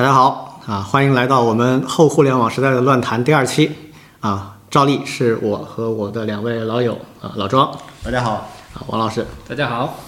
[0.00, 3.70] 大家好啊，欢迎来到我们后互联网时代的乱谈第二期
[4.20, 4.56] 啊。
[4.70, 7.70] 照例是我和我的两位老友啊，老庄
[8.02, 8.30] 大家好，
[8.72, 9.98] 啊，王老师大家好，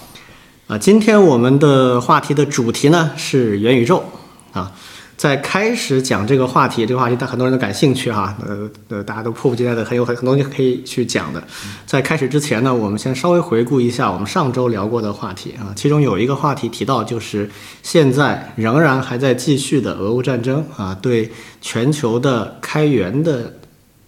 [0.65, 0.79] 啊。
[0.79, 4.03] 今天我们的话题的主题呢是元宇宙
[4.51, 4.71] 啊。
[5.15, 11.41] 在开始讲这个话题，这个话题，但很多人都感兴趣哈，呃呃，大家都迫不及待的，很有很很多东西可以去讲的。
[11.85, 17.49] 在开始之前呢，我们先稍微回顾一下我们上周聊过的话题啊，其中有一个话题提到，就是
[17.81, 23.53] 现在仍然还在继续的俄乌战争啊，对全球的开源的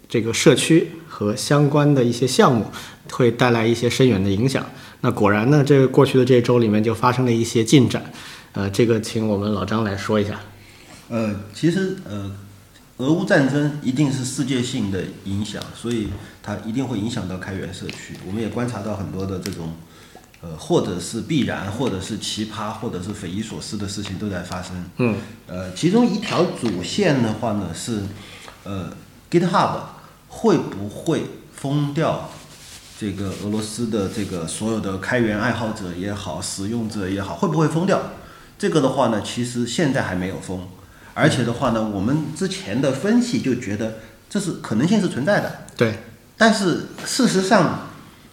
[0.09, 2.65] 这个社区和相关的一些项目
[3.11, 4.65] 会带来一些深远的影响。
[5.01, 8.03] 那果然呢，这个过去的这周里面就发生了一些进展，
[8.53, 10.39] 呃，这个请我们老张来说一下。
[11.07, 12.31] 呃，其实呃，
[12.97, 16.09] 俄乌战争一定是世界性的影响，所以
[16.41, 18.15] 它一定会影响到开源社区。
[18.25, 19.73] 我们也观察到很多的这种，
[20.41, 24.85] 呃，或者是必然，或者是奇葩，或者是匪夷所思的事情都在发生。
[24.97, 25.15] 嗯。
[25.45, 28.01] 呃，其中一条主线的话呢是，
[28.63, 28.91] 呃
[29.29, 29.79] ，GitHub
[30.27, 32.31] 会不会封掉
[32.99, 38.01] 这个俄罗斯的这个所有的开源爱好者也好，使用者也好，会不会封掉？
[38.57, 40.67] 这个的话呢，其实现在还没有封。
[41.15, 43.99] 而且的话呢，我们之前的分析就觉得
[44.29, 45.65] 这是可能性是存在的。
[45.77, 45.97] 对。
[46.37, 47.87] 但是事实上，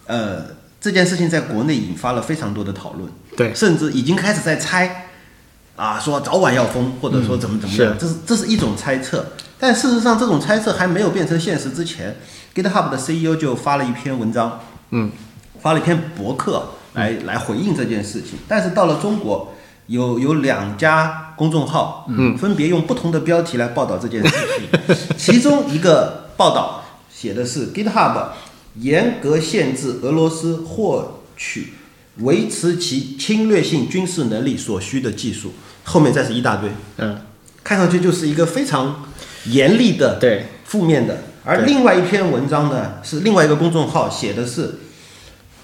[0.06, 0.46] 呃，
[0.80, 3.08] 这件事情在国内引发了非常多的讨论。
[3.36, 3.54] 对。
[3.54, 5.10] 甚至已经开始在猜，
[5.76, 9.26] 啊，说早晚要封，或者说怎么怎么样，这是这是一种猜测。
[9.60, 12.16] 但事实上，这种猜测还没有变成现实之前
[12.52, 14.58] ，GitHub 的 CEO 就发了一篇文章，
[14.90, 15.12] 嗯，
[15.60, 18.40] 发了一篇博客来来回应这件事情。
[18.48, 19.54] 但是到了中国。
[19.92, 24.96] 有有两家公众号，嗯，分别用不同的标题来报道这件事情。
[25.18, 26.82] 其中一个报道
[27.14, 28.28] 写的是 GitHub
[28.76, 31.74] 严格限制俄罗斯获取
[32.20, 35.52] 维持其侵略性军事能力所需的技术，
[35.84, 37.20] 后面再是一大堆，嗯，
[37.62, 39.04] 看上去就是一个非常
[39.44, 41.18] 严厉的对负面的。
[41.44, 44.78] 而另外一篇文章呢，是另外一个公众号写的是。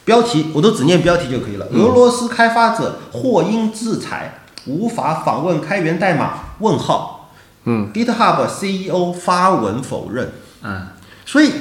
[0.08, 1.66] 标题我都只念标题就可以了。
[1.66, 6.54] 俄罗斯开发者或因制裁无法访问开源代码？
[6.60, 7.30] 问号。
[7.64, 10.32] 嗯，GitHub CEO 发文否认。
[10.62, 10.86] 嗯，
[11.26, 11.52] 所以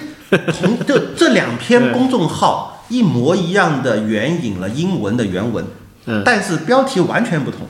[0.53, 5.65] 从这这两篇公众号一模一样的援引了英文的原文，
[6.05, 7.67] 嗯，但是标题完全不同。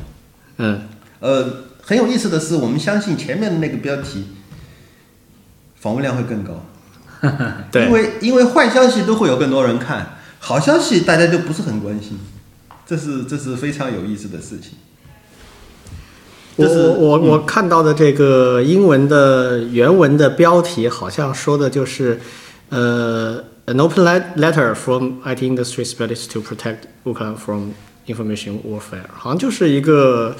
[0.57, 0.81] 嗯，
[1.19, 4.27] 呃，很有意思的是，我们相信前面的那个标题
[5.77, 6.63] 访问量会更高。
[7.71, 10.13] 对，因为因为坏消息都会有更多人看。
[10.39, 12.17] 好消息大家就不是很关心，
[12.85, 14.73] 这是这是非常有意思的事情。
[16.55, 22.19] 我我我看到的这个英文的原文的标题好像说的就是，
[22.69, 24.03] 呃，an open
[24.37, 27.71] letter from IT industry specialists to protect Ukraine from
[28.07, 30.35] information warfare，好像就是一个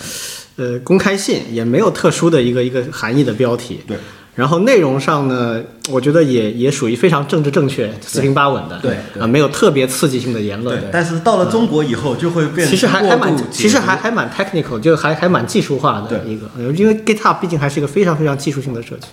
[0.56, 3.82] 呃公开信，也没有特殊的一个一个含义的标题。
[3.86, 3.98] 对。
[4.38, 5.60] 然后内容上呢，
[5.90, 10.80] 我觉得也也属于非常政治正确、四平八稳的，对啊，没有特别刺激性的言论。
[10.92, 19.08] 但是到了中国以后，就会变其实还还蛮，其实还还蛮 technical，就还还蛮技术化的一个，因为 GitHub 毕竟还是一个非常非常技术性的社区。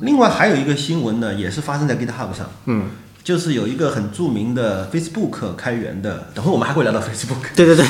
[0.00, 2.86] 另外还有一个新闻呢，也是发生在 GitHub 上，嗯，
[3.22, 7.86] 就是有一个很著名的 Facebook 开源的，等会我们还会聊到 Facebook，对对对，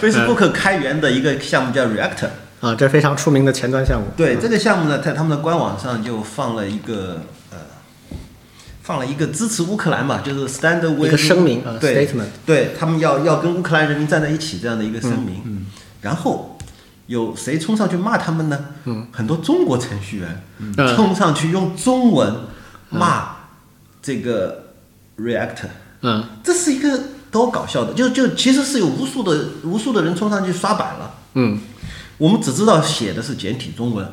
[0.00, 2.30] Facebook 开源的一个项目叫 Reactor。
[2.64, 4.06] 啊，这非常出名的前端项目。
[4.16, 7.20] 对这个项目呢，在他们的官网上就放了一个
[7.50, 7.58] 呃，
[8.82, 15.42] 放了一个支持乌克兰嘛，就是 stand with 一个声明啊，statement，对他们要要跟乌克兰人民站在一起这样的一个声明。
[15.44, 15.66] 嗯。
[16.00, 16.58] 然后
[17.06, 18.58] 有谁冲上去骂他们呢？
[18.84, 19.08] 嗯。
[19.12, 20.42] 很多中国程序员
[20.96, 22.34] 冲上去用中文
[22.88, 23.36] 骂
[24.00, 24.64] 这个
[25.18, 25.68] Reactor。
[26.00, 26.24] 嗯。
[26.42, 26.98] 这是一个
[27.30, 31.14] 多搞笑的，就就其实是有无数的无数的人冲上去刷板了。
[31.34, 31.58] 嗯。
[32.18, 34.06] 我们只知道写的是简体中文，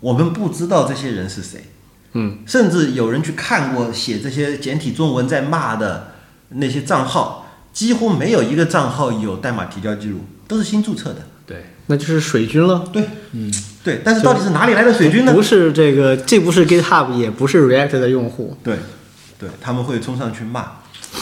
[0.00, 1.64] 我们不知道这些人是谁。
[2.12, 6.12] 嗯，甚至有人去看过写这些简体中文在骂的
[6.50, 11.26] 那些账号，几乎没有一个账号有代码提交记录，都是新注册的。
[11.46, 12.88] 对，那就是水军了。
[12.92, 13.52] 对，嗯，
[13.84, 14.00] 对。
[14.02, 15.32] 但是到底是哪里来的水军呢？
[15.32, 18.56] 不是这个，既不是 GitHub，也不是 React 的用户。
[18.64, 18.78] 对，
[19.38, 20.72] 对，他们会冲上去骂。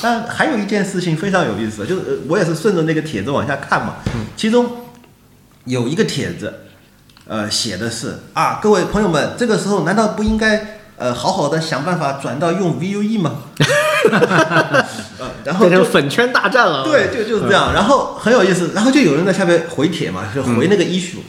[0.00, 3.96] 但还有一件事情非常有意思，就是我也是顺着那个帖子往下看嘛，
[4.36, 4.83] 其中。
[5.64, 6.52] 有一个帖子，
[7.26, 13.37] 呃，写的是啊，各位朋友们，这个时候难道不应该呃好好的想办法转到用 Vue 吗？
[15.44, 16.84] 然后就粉圈大战了。
[16.84, 17.72] 对，就就是这样。
[17.72, 21.20] 然后很有意思，然后就有人在下面回帖嘛，就回那个 issue，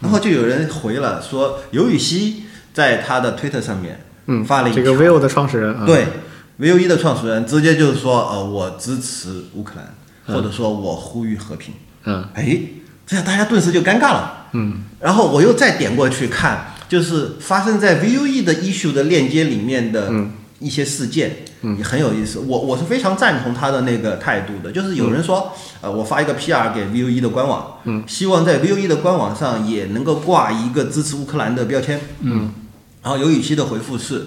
[0.00, 6.06] 然后就有人回了说，刘禹锡在他的推特上面嗯发了一这个 Vue 的创始人，对
[6.58, 11.74] ，Vue 的创始人直接就是说，呃，我支持乌克兰，或者说我呼吁和平。
[12.04, 12.58] 嗯，哎。
[13.06, 14.48] 这样大家顿时就尴尬了。
[14.52, 20.12] 嗯，然后我又再点过去看，就是发生在 Vue 的 issue 的链接里面的
[20.60, 21.76] 一些事件，嗯。
[21.78, 22.38] 也很有意思。
[22.38, 32.52] 我我是非常赞同他的那个态度的，就是有人说，呃，我发一个 PR 给 Vue 的官网，嗯，希望在 Vue 的官网上也能够挂一个支持乌克兰的标签，嗯，
[33.02, 34.26] 然后刘禹锡的回复是，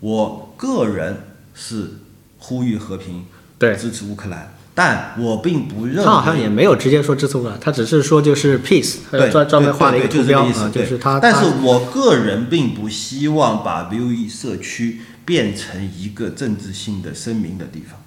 [0.00, 1.16] 我个人
[1.54, 1.92] 是
[2.38, 3.24] 呼吁和平，
[3.58, 3.74] 对。
[3.76, 11.18] 支持乌克兰，但我并不认为他好像也没有直接说支持吧，他只是说就是 peace，对，专专门画了一个图标啊，就是这个意思对就是他。
[11.18, 17.98] 但是我个人并不希望把 Vue 社区变成一个政治性的声明的地方。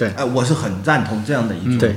[0.00, 1.76] 对哎、我是很赞同这样的一种。
[1.76, 1.94] 对，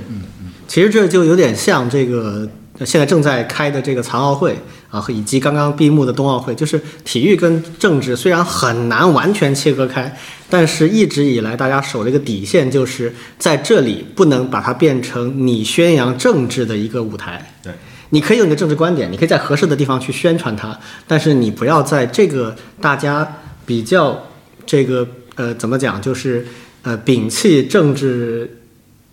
[0.67, 2.45] 其实这就有点像这个
[2.77, 4.59] 呃现在正在开的这个残奥会
[4.89, 10.13] 啊，和以及刚刚闭幕的冬奥会，就是体育跟政治虽然很难完全切割开，
[10.50, 17.53] 但是一直以来大家守了一个底线就是在这里不能把它变成你宣扬政治的一个舞台。
[17.63, 17.71] 对，
[18.09, 20.77] 你可以有你的政治观点，你可以在合适的地方去宣传它，
[21.07, 24.27] 但是你不要在这个大家比较
[24.65, 26.45] 这个呃怎么讲，就是
[26.83, 28.59] 呃摒弃政治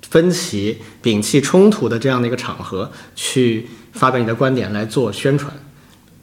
[0.02, 5.52] 分歧、摒弃冲突的这样的一个场合去发表你的观点来做宣传。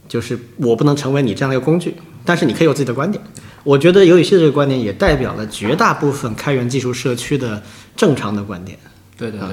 [0.07, 3.21] 就是我不能成为你这样的一个工具，但是你可以有自己的观点。
[3.65, 7.61] 我觉得尤禹锡的这个观点也代表了绝大部分开源技术社区的
[7.97, 8.79] 正常的观点。
[9.17, 9.49] 对，对，对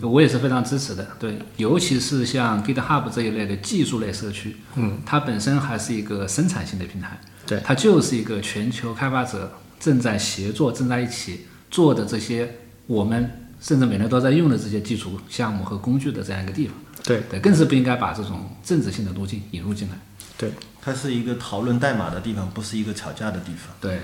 [0.00, 1.06] 的我也是非常支持的。
[1.20, 12.54] 对，尤其是像 GitHub 这一类的技术类社区，嗯，它本身还是一个生产性的平台，对它就是一个全球开发者正在协作、正在一起做的这些
[12.86, 16.74] 我们甚至每年都在用的这些基础项目和工具的这样一个地方。
[17.04, 19.98] 对对，更是不应该把这种政治性的路径引入进来。
[20.36, 23.74] 对它是一个讨论代码的地方，不是一个吵架的地方。
[23.80, 24.00] 对，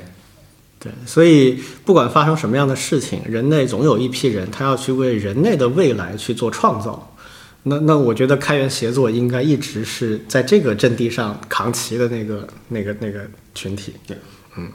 [0.81, 7.15] 对，所以不管发生什么样的事情，人类总有一批人，他要去为人类的未来去做创造。
[7.65, 13.21] 那那我觉得开源协作应该一直是在这个阵地上扛旗的那个那个那个
[13.55, 13.95] 群体。
[14.07, 14.17] 对，
[14.57, 14.71] 嗯。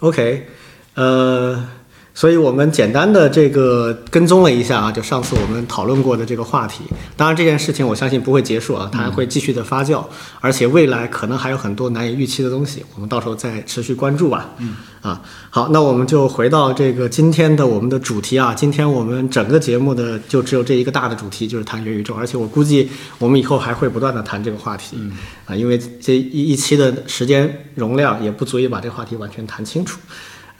[0.00, 0.46] OK，
[0.94, 1.68] 呃，
[2.12, 6.84] 所以我们简单的这个跟踪了一下啊，就上次我们讨论过的这个话题。
[7.16, 10.04] 当然这件事情我相信不会结束啊，它还会继续的发酵，
[10.40, 14.50] 而且未来可能还有很多难以预期的东西，我们到时候再持续关注吧。
[14.58, 18.52] 嗯，啊，好，那我们就回到这个今天的我们的主题啊。
[18.52, 24.96] 今天我们整个节目的就只有这一个大的主题，就是谈元宇宙，而且我估计我们以后还会不断的谈这个话题。
[24.98, 25.12] 嗯，
[25.46, 29.98] 啊，因为这一一期的时间容量也不足以把这个话题完全谈清楚。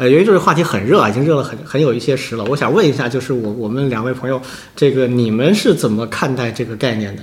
[0.01, 2.43] 呃，由于这个话题很热啊，已经热了很很有一些时了。
[2.47, 4.41] 我想问一下，就是我我们两位朋友，
[4.75, 7.23] 这个你们是怎么看待这个概念的？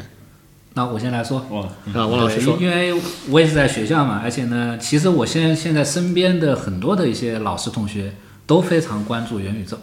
[0.76, 1.44] 那我先来说。
[1.50, 1.62] 哇，
[2.00, 2.94] 啊，王老师说，因为
[3.32, 8.14] 我也是在学校嘛，而且呢，其实我现在现在身边的很多的一些老师同学
[8.46, 9.76] 都非常关注元宇宙。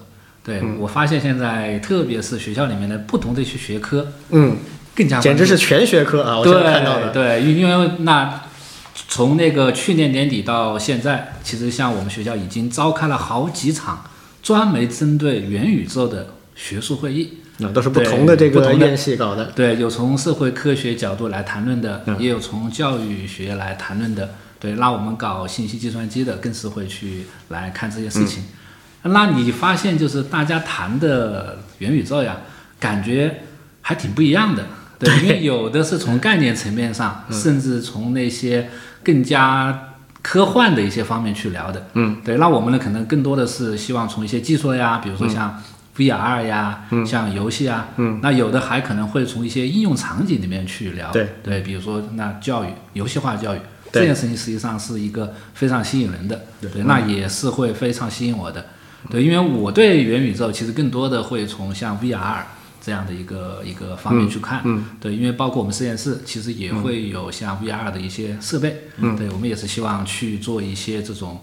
[0.45, 4.57] 对、嗯我发现现在特别是学校里面的不同的一些学科，嗯，
[4.95, 6.39] 更加简直是全学科啊！
[6.39, 8.41] 我现对在看到的，对，因因为那
[9.09, 14.05] 从那个去年年底到现在，其实像我们学校已经召开了好几场
[14.43, 17.39] 专门针对元宇宙的学术会议。
[17.59, 19.45] 那都是不同的这个院系搞的。
[19.55, 24.35] 对，有从社会科学角度来谈论的，嗯也有从教育学来谈论的。
[24.59, 28.43] 对，那我们搞信息计算机的，更是会去来看这些事情。
[29.03, 32.39] 那你发现就是大家谈的元宇宙呀，
[32.81, 33.43] 感觉
[33.83, 34.67] 还挺不一样的。
[34.99, 38.69] 对，因为有的是从概念层面上，甚至从那些
[39.05, 41.87] 更加科幻的一些方面去聊的。
[41.93, 45.63] 嗯，对，那我们呢，可能更多的是希望从一些技术呀，比如说像
[45.97, 51.13] VR 呀，嗯像游戏啊，嗯，那有的还可能会从一些应用场景里面去聊。
[51.13, 53.59] 对对，比如说那教育，游戏化教育
[53.93, 56.41] 这件事情实际上是一个非常吸引人的。
[56.61, 58.65] 对，那也是会非常吸引我的。
[59.11, 62.39] 对，因为我对元宇宙其实更多的会从像 VR
[62.85, 64.61] 这样的一个一个方面去看。
[64.65, 68.89] 嗯对，因为包括我们实验室其实也会有像 VR 的一些设备。
[68.99, 71.41] 嗯对，我们也是希望去做一些这种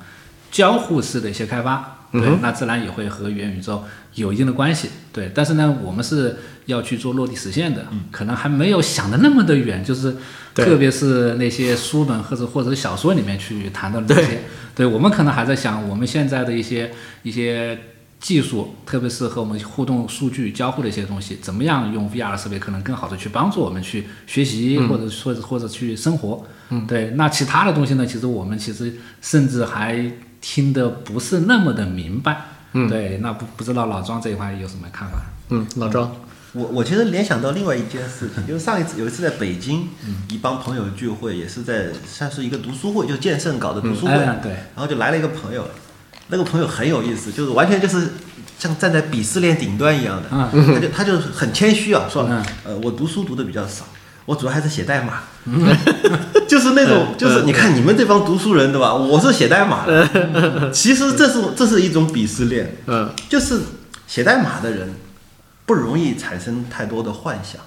[0.52, 1.98] 交互式的一些开发。
[2.12, 4.90] 对，那自然也会和元宇宙有一定的关系。
[5.14, 10.18] 对，但是呢，我们是要去做落地实现的，可能还没有想的那么的远，就是
[10.54, 14.42] 特别是那些书本或者或者小说里面去谈到的那些。
[14.76, 16.92] 对，我们可能还在想我们现在的一些
[17.24, 17.80] 一些
[18.22, 26.46] 技术，特别是和我们互动数据交互的一些东西，怎么样用 VR 设备可能更好的去帮助我们去学习，或者或者或者去生活。
[26.70, 27.10] 嗯，对。
[27.16, 28.06] 那其他的东西呢？
[28.06, 30.10] 其实我们其实甚至还
[30.40, 32.46] 听得不是那么的明白。
[32.74, 33.18] 嗯对。
[33.18, 35.18] 那不不知道老庄这一块有什么看法？
[35.50, 36.16] 嗯，老庄，
[36.54, 39.90] 我我其实联想到另外一件事情， 就是上一次有一次在北京，
[40.30, 45.68] 一帮朋友聚会，也是在算是一个读书会，就是剑圣搞的读书会，哎，对，然后就来了一个朋友，
[46.32, 48.14] 那个朋友很有意思，就是完全就是
[48.58, 50.30] 像站在鄙视链顶端一样的，
[50.74, 52.44] 他就他就很谦虚啊，说嗯。
[52.66, 53.86] 呃我读书读的比较少，
[54.26, 55.24] 我主要还是写代码，
[56.48, 58.94] 就是那种就是你看你们这帮读书人对吧？
[58.94, 63.10] 我是写代码的， 其实这是这是一种鄙视链，嗯。
[63.30, 63.60] 就是
[64.08, 64.94] 写代码的人
[65.66, 67.62] 不容易产生太多的幻想，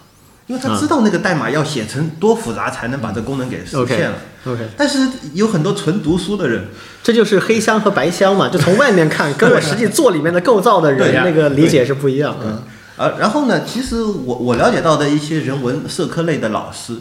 [0.46, 4.18] 因为他知道那个代码要写成多复杂才能把这功能给实现了。
[4.46, 4.98] OK，但是
[5.32, 6.66] 有很多纯读书的人，
[7.02, 12.36] 这就是黑箱和白箱嘛，就从外面看，跟我实际做里面的构造的人那个理解是不一样。
[12.42, 12.62] 嗯
[12.96, 16.94] 啊，然后呢，其实我我了解到的一些人文社科类的老师，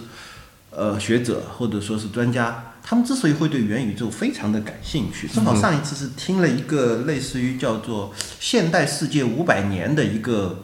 [0.71, 10.63] 呃，学者或者说是专家，他们之所以会对元宇宙非常的感兴趣，正好上一次是听了一个类似于叫做《现代世界五百年》的一个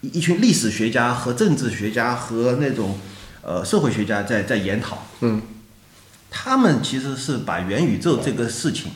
[0.00, 2.98] 一一群历史学家和政治学家和那种
[3.42, 5.42] 呃社会学家在在研讨，嗯，
[6.30, 8.92] 他们其实是把元宇宙这个事情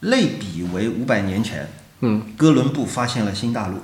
[0.00, 1.68] 类比为五百年前，
[2.00, 3.78] 嗯，哥伦布发现了新大陆。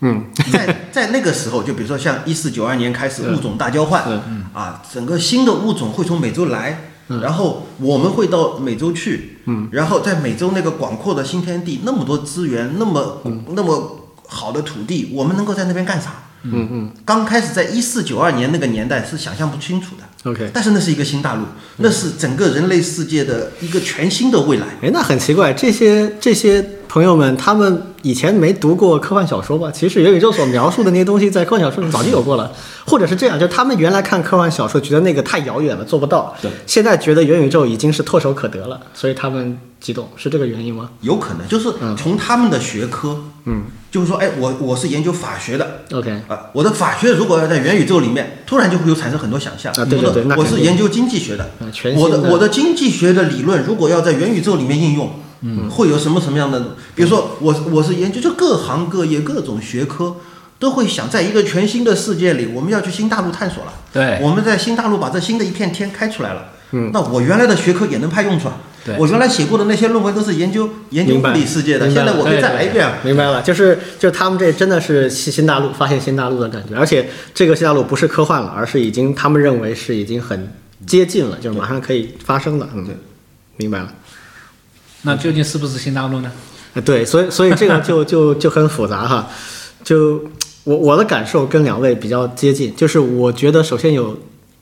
[0.00, 0.26] 嗯。
[0.52, 4.44] 在在那个时候，就比如说像一四九二年开始物种大交换，嗯。
[4.52, 7.20] 啊，整个新的物种会从美洲来，嗯。
[7.22, 9.68] 然后我们会到美洲去，嗯。
[9.72, 13.22] 然后在美洲那个广阔的新天地，那么多资源，那么、
[13.54, 14.01] 那么
[14.32, 16.14] 好的土地，我们能够在那边干啥？
[16.44, 20.50] 嗯嗯刚开始在一四九二年那个年代是想象不清楚的，，OK。
[20.52, 21.44] 但是那是一个新大陆，
[21.76, 24.66] 那是整个人类世界的一个全新的未来。
[24.82, 26.60] 哎，那很奇怪，这些这些
[26.92, 29.70] 朋友们，他们以前没读过科幻小说吧？
[29.70, 32.52] 其实元宇宙所描述的那些东西，在科幻小说里早就有过了，
[32.86, 36.36] 或者是这样，就他们原来看科幻小说，觉得那个太遥远了，做不到。
[36.42, 40.90] 对，现在觉得元宇宙已经是唾手可得了，所以他们激动，是这个原因吗？
[41.00, 41.48] 有可能。
[41.48, 49.72] 就是从他们的学科，嗯，就是说，哎，我我是研究法学的，？OK，啊，我的法学如果要在元宇宙里面，突然就会有产生很多想象。
[49.78, 51.44] 啊对对对我是研究经济学的。
[51.58, 52.30] 啊，全新我的的。
[52.30, 55.10] 我的经济学的理论如果要在元宇宙里面应用，
[55.42, 56.76] 嗯，会有什么什么样的？
[56.94, 60.16] 比如说我我是研究就各行各业各种学科。
[60.62, 63.72] 都会想在一个全新的世界里，我们要去新大陆探索了。
[63.92, 66.52] 对我们在新大陆把这新的一片天开出来了。
[66.70, 68.58] 嗯，那我原来的学科也能派用处啊。
[68.84, 72.94] 对我原来写过的那些论文都是研究研究物理世界的，现在我可以再来一遍啊。
[73.02, 80.48] 明白了，就是就是他们这真的是新新大陆发现新大陆的感觉，而且这个新大陆不是科幻了，而是已经他们认为是已经很
[80.86, 82.68] 接近了，就是马上可以发生了。
[82.72, 82.94] 嗯对，
[83.56, 83.92] 明白了。
[85.02, 86.30] 那究竟是不是新大陆呢？
[86.74, 89.28] 呃对，所以所以这个就 就就很复杂哈。
[89.84, 90.22] 就
[90.64, 94.16] 我我的感受跟两位比较接近，就是我觉得首先有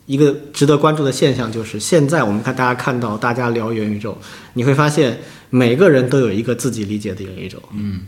[0.06, 4.16] 一个值得关注的现象，就是现在我们看大家看到大家聊元宇宙，
[4.54, 5.20] 你会发现
[5.50, 7.62] 每个人都有一个自己理解的元宇宙。
[7.74, 8.00] 嗯，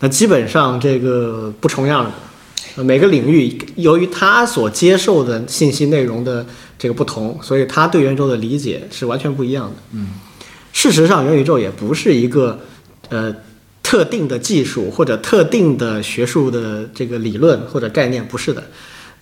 [0.00, 2.10] 那基本上这个不重样的。
[2.76, 6.44] 呃每个领域由于他所接受的信息内容的
[6.76, 9.76] 这个不同，所以他对元宇宙的理解是完全不一样的。
[9.92, 10.08] 嗯，
[10.74, 12.60] 事实上，元宇宙也不是一个
[13.08, 13.34] 呃
[13.82, 18.62] 特定的技术或者特定的学术的这个理论或者概念，不是的。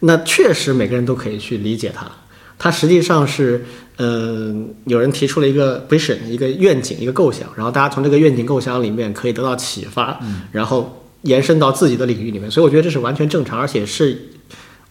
[0.01, 2.11] 那确实每个人都可以去理解它。
[2.59, 3.65] 它实际上是，
[3.97, 4.55] 呃，
[4.87, 10.19] 有人提出了一个 vision，一个愿景，一个构想，然后大家从这个愿景构想里面可以得到启发，
[10.53, 12.51] 然后延伸到自己的领域里面。
[12.51, 14.31] 所以我觉得这是完全正常，而且是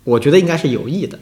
[0.03, 1.17] 我觉得应该是有益的。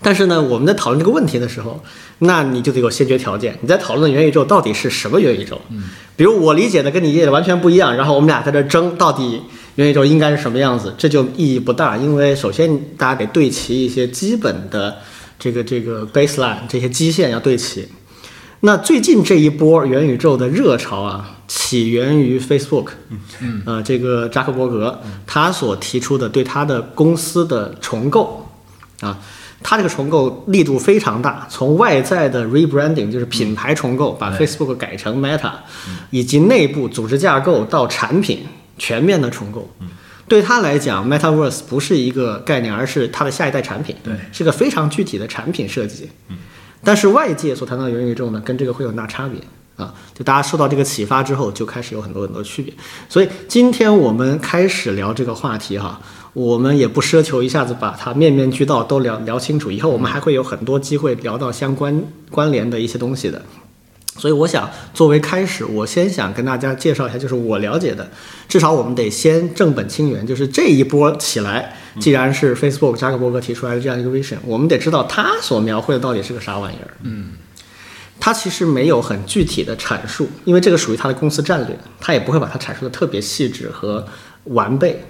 [0.00, 1.82] 但是呢，我们在讨论这个问题的时候，
[2.20, 3.58] 那你就得有先决条件。
[3.62, 5.60] 你在讨论元宇宙到底是什么元宇宙？
[5.70, 5.84] 嗯，
[6.16, 9.42] 比如我理解的跟你理解的完全不一样，然后我们俩在这争到底
[9.74, 11.96] 元宇宙应该是什么样子，这就意义不大。
[11.96, 14.96] 因为首先大家得对齐一些基本的
[15.38, 17.88] 这个这个 baseline 这些基线要对齐。
[18.60, 22.88] 那最近这一波元宇宙的热潮啊，起源于 Facebook，
[23.40, 28.48] 嗯，呃，这个扎克伯格他所提出的对他的公司的重构，
[29.00, 29.16] 啊，
[29.62, 35.52] 他这个重构力度非常大，从外在的 rebranding 就是品牌重构，把 Facebook 改成 Meta，
[36.10, 38.46] 以及内部组织架构到产品
[38.78, 39.68] 全面的重构。
[40.28, 46.08] 对他来讲，Metaverse 不是一个概念，而是它的下一代产品，对，是个非常具体的产品设计。
[46.84, 49.40] 但是外界所谈到的元宇宙呢，跟这个会有很大差别
[49.82, 49.92] 啊！
[50.14, 52.72] 就大家受到这个启发之后，就开始有很多很多区别。
[53.08, 56.00] 所以今天我们开始聊这个话题哈，
[56.32, 63.42] 我们也不奢求一下子把它面面俱到都聊聊清楚，以后我们还会有很多机会聊到相关关联的一些东西的。
[64.16, 68.10] 所以我想作为开始，我先想跟大家介绍一下，就是我了解的，
[68.48, 76.90] 至少我们得先正本清源，就是这一波起来，既然是 Facebook 扎克伯格提出来的这样一个 vision，我们得知道他所描绘的到底是个啥玩意儿。
[77.04, 77.34] 嗯，
[78.18, 84.04] 他其实没有很具体的阐述，因为这个属于他的公司战略，他也不会把它阐述的特别细致和
[84.48, 85.00] 完备。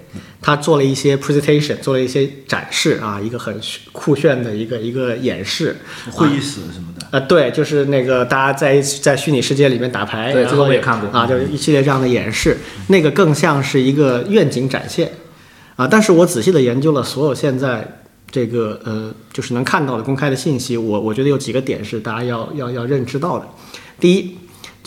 [0.41, 3.53] 他做了一些 presentation，做了一些展示啊，一个很
[3.91, 5.75] 酷炫的一个一个演示。
[6.11, 7.05] 会议室什么的。
[7.11, 15.11] 啊，对，就是那个大家在在虚拟世界里面打牌，对，这个我也看过啊，就是一系列这样的演示，那个更像是一个愿景展现
[15.75, 15.85] 啊。
[15.85, 23.45] 但是我仔细的研究了所有现在这个呃，就是能看到的公开的信息，我我觉得有几个点是大家要要要认知到的。
[23.99, 24.37] 第一，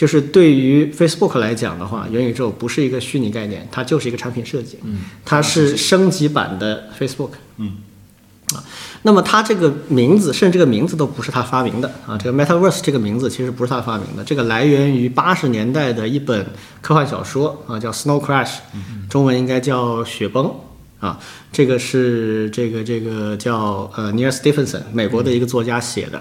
[0.02, 7.76] 就是对于 Facebook 来讲的话，元宇宙不是一个虚拟概念，它就是一个产品设计，嗯，它是升级版的 Facebook，嗯。
[8.52, 8.64] 啊，
[9.02, 12.18] 那么它这个名字，甚至这个名字都不是它发明的啊。
[12.18, 16.44] 这个 Metaverse 这个名字其实不是它发明的，这个来源于八十年代的一本
[16.80, 18.54] 科幻小说啊，叫《Snow Crash》，
[19.09, 20.47] 中文应该叫《雪崩》
[21.06, 21.21] 啊。
[21.52, 26.21] 这个是这个这个叫呃 Neil Stephenson 美国的一个作家写的。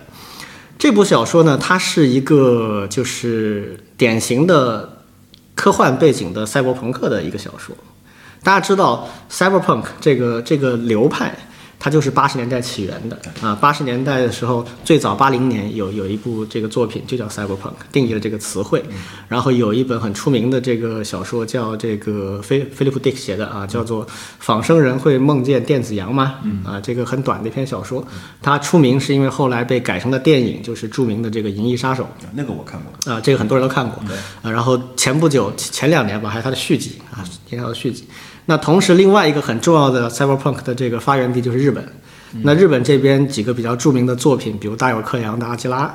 [0.82, 5.04] 这部小说呢，它是一个就是典型的
[5.54, 7.76] 科幻背景的赛博朋克的一个小说。
[8.42, 11.38] 大家知道赛博朋克这个这个流派。
[11.84, 18.86] 它就是八十年代起源的啊，八十年代的时候，最早八零年有有一部这个作品就叫 Cyberpunk，定义了这个词汇。
[19.28, 24.06] 然后有一本很出名的这个小说叫这个菲菲利普·迪克写的啊，叫做
[24.38, 26.36] 《仿生人会梦见电子羊吗》
[26.70, 28.06] 啊，这个很短的一篇小说。
[28.44, 32.04] 它出名是因为后来被改成了电影，就是著名的这个《银翼杀手》。
[32.36, 34.04] 那个我看过啊，这个很多人都看过。
[34.44, 38.06] 啊，然后前不久前两年吧，还有它的续集啊，也有续集。
[38.46, 41.84] 那同时，另外一个很重要的 cyberpunk 的这个发源地就是日本。
[42.44, 45.86] 那日本这边几个比较著名的作品，比如大友克洋的《阿基拉》，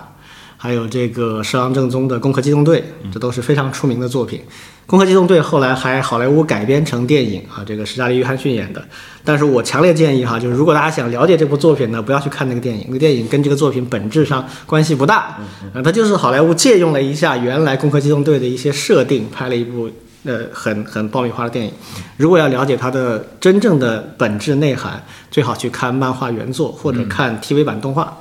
[0.57, 4.41] 还有这个石郎正宗的《攻壳机动队》，这都是非常出名的作品。
[4.87, 8.85] 《攻壳机动队》后来还好莱坞改编成电影啊，这个是加利·约翰逊演的。
[9.25, 15.39] 但是我强烈建议哈，就是如果大家想了解这部作品呢，不要去看那个电影，那个电影跟这个作品本质上关系不大。
[15.75, 19.91] 啊，它就是好莱坞借用了一下原来《攻壳机动队》的一些设定，拍了一部。
[20.27, 21.73] 呃，很很爆米花的电影，
[22.17, 28.19] 如果要了解它的真正的本质内涵，最好去看漫画原作或者看 TV 版动画。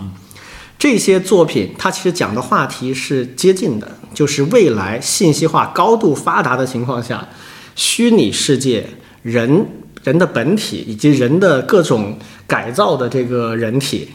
[0.78, 7.28] 这些作品它其实讲的话题是接近的，就是未来信息化高度发达的情况下，
[7.76, 8.86] 虚拟世界
[9.24, 9.66] 人
[10.04, 14.10] 人的本体以及人的各种改造的这个人体，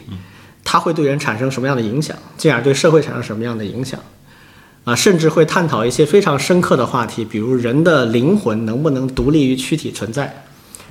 [0.63, 3.99] 它会对人产生什么样的影响，进而对社会产生什么样的影响。
[4.83, 10.43] 啊，甚至会探讨一些非常深刻的话题，比如人的灵魂能不能独立于躯体存在？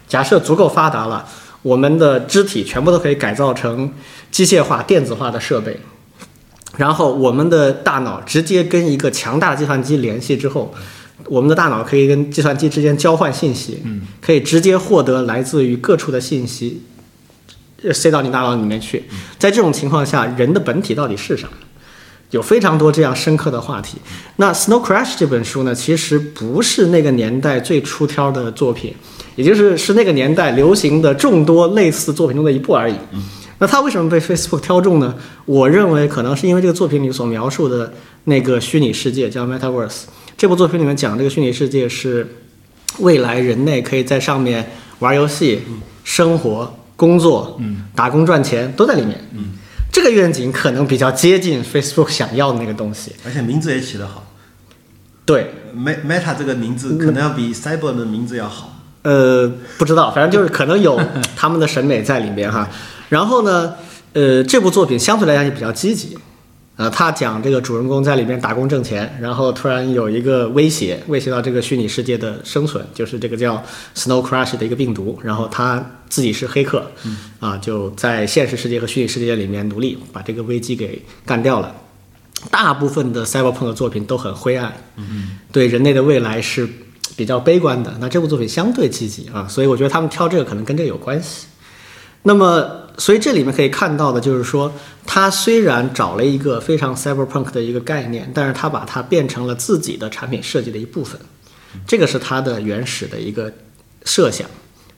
[0.07, 1.27] 假设足够发达了，
[1.63, 3.93] 我们的肢体全部都可以改造成
[4.31, 5.79] 机械化、电子化的设备，
[6.77, 10.73] 然后我们的大脑直接跟一个强大的计算机联系之后，
[11.27, 13.83] 我们的大脑可以跟计算机之间交换信息，
[14.21, 16.83] 可以直接获得来自于各处的信息，
[17.93, 19.05] 塞到你大脑里面去。
[19.39, 21.49] 在这种情况下，人的本体到底是啥？
[22.31, 23.99] 有非常多这样深刻的话题。
[24.37, 28.95] 那《Snow Crash》这本书呢，其实不是那个年代最出挑的作品，
[29.37, 32.95] 也就是是那个年代流行的众多类似作品中的一部而已。
[33.59, 35.15] 那它为什么被 Facebook 挑中呢？
[35.45, 37.93] 我认为可能是因为这个作品里所描述的
[38.25, 40.05] 那个虚拟世界叫 Metaverse。
[40.39, 42.27] 这部作品里面讲这个虚拟世界是
[43.01, 45.61] 未来人类可以在上面玩游戏、
[46.05, 47.61] 生活、工作、
[47.95, 49.23] 打工赚钱都在里面。
[49.93, 54.27] 这个愿景可能比较接近 Facebook 想要的那个东西，而且名字也起得好。
[55.25, 58.77] 对，Meta 这个名字可能要比 Cyber 的名字要好。
[59.03, 61.01] 呃，不知道，反正就是可能有
[61.37, 62.69] 他们的审美在里面哈。
[63.09, 63.75] 然后呢，
[64.13, 66.19] 呃，这部作品相对来讲也比较积极。
[66.81, 73.63] 呃，他讲这个主人公在里面打工挣钱，然后突然有一个威胁，威胁到这个虚拟世界的生存，就是这个叫
[73.95, 76.91] Snow Crash 的一个病毒，然后他自己是黑客，
[77.39, 81.77] 啊，就在现实世界和虚拟世界里面努力把这个危机给干掉了。
[82.51, 86.67] 大部分的 Cyberpunk 作品都很灰暗，嗯对人类的未来是
[87.15, 87.95] 比较悲观的。
[88.01, 91.47] 那这部作品相对积极啊，所以我觉得他们挑这个可能跟这个有关系。
[92.23, 92.80] 那么。
[93.01, 94.71] 所以这里面可以看到的就是说，
[95.07, 101.19] 他虽然找了一个非常 cyberpunk 的一个概念，但是他把它变成了自己的产品设计的一部分，
[101.87, 103.51] 这个是他的原始的一个
[104.05, 104.47] 设想。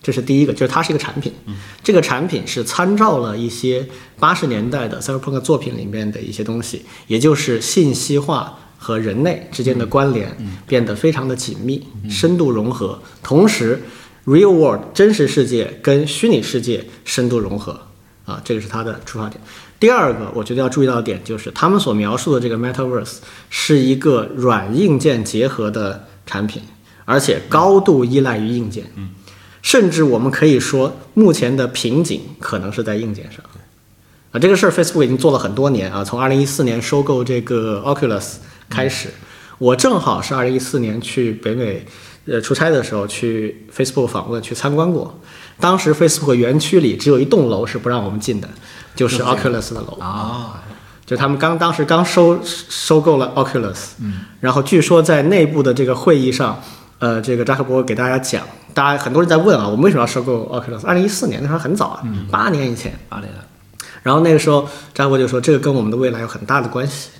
[0.03, 1.33] 这是第一个，就是它是一个产品，
[1.81, 3.87] 这个产品是参照了一些
[4.19, 10.37] 八十年代的 cyberpunk 作品里面的一些东西，也就是信息化和人类之间的关联
[10.67, 13.81] 变得非常的紧密、深度融合，同时
[14.27, 17.81] real world 真实世界跟虚拟世界深度融合。
[18.25, 19.41] 啊，这个是它的出发点。
[19.81, 23.17] 第二个，我觉得要注意到的点就是，他们所描述的这个 Metaverse
[23.51, 26.63] 是一个软硬件结合的产品，
[27.05, 28.93] 而且高度依赖于硬件。
[28.97, 29.11] 嗯，
[29.61, 33.45] 甚至我们可以说，目前的瓶颈可能是在硬件上。
[34.31, 38.37] 啊，这个事儿 Facebook 已经做了很多年啊，从2014年收购这个 Oculus
[38.71, 39.09] 开始，
[39.59, 41.85] 我正好是2014年去北美
[42.27, 45.21] 呃出差的时候去 Facebook 访问去参观过，
[45.61, 48.49] 当时 Facebook 园区里只有一栋楼是不让我们进的，
[48.95, 49.99] 就是 Oculus 的楼。
[50.01, 50.63] 啊，
[51.05, 56.61] 就他们刚当时刚收收购了 Oculus，嗯，然后据说在内部的这个会议上，
[56.99, 60.87] 呃，这个扎克伯格给大家讲，大家很多人在问啊，我们为什么要收购 Oculus？
[60.87, 62.99] 二零一四年那时候很早啊，八、年以前。
[63.09, 63.39] 八年了，
[64.03, 67.11] 然后那个时候扎克伯格就说这个跟我们的未来有很大的关系，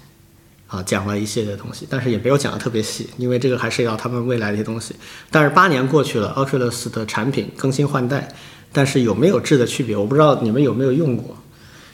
[0.73, 4.97] 啊，讲了一系列的东西，但是也没有讲的特别细，因为这个还是要他们未来的一些东西。
[5.31, 8.27] 但是八年过去了，Oculus 的产品更新换代，
[8.73, 11.37] 但是有没有质的区别，我不知道你们有没有用过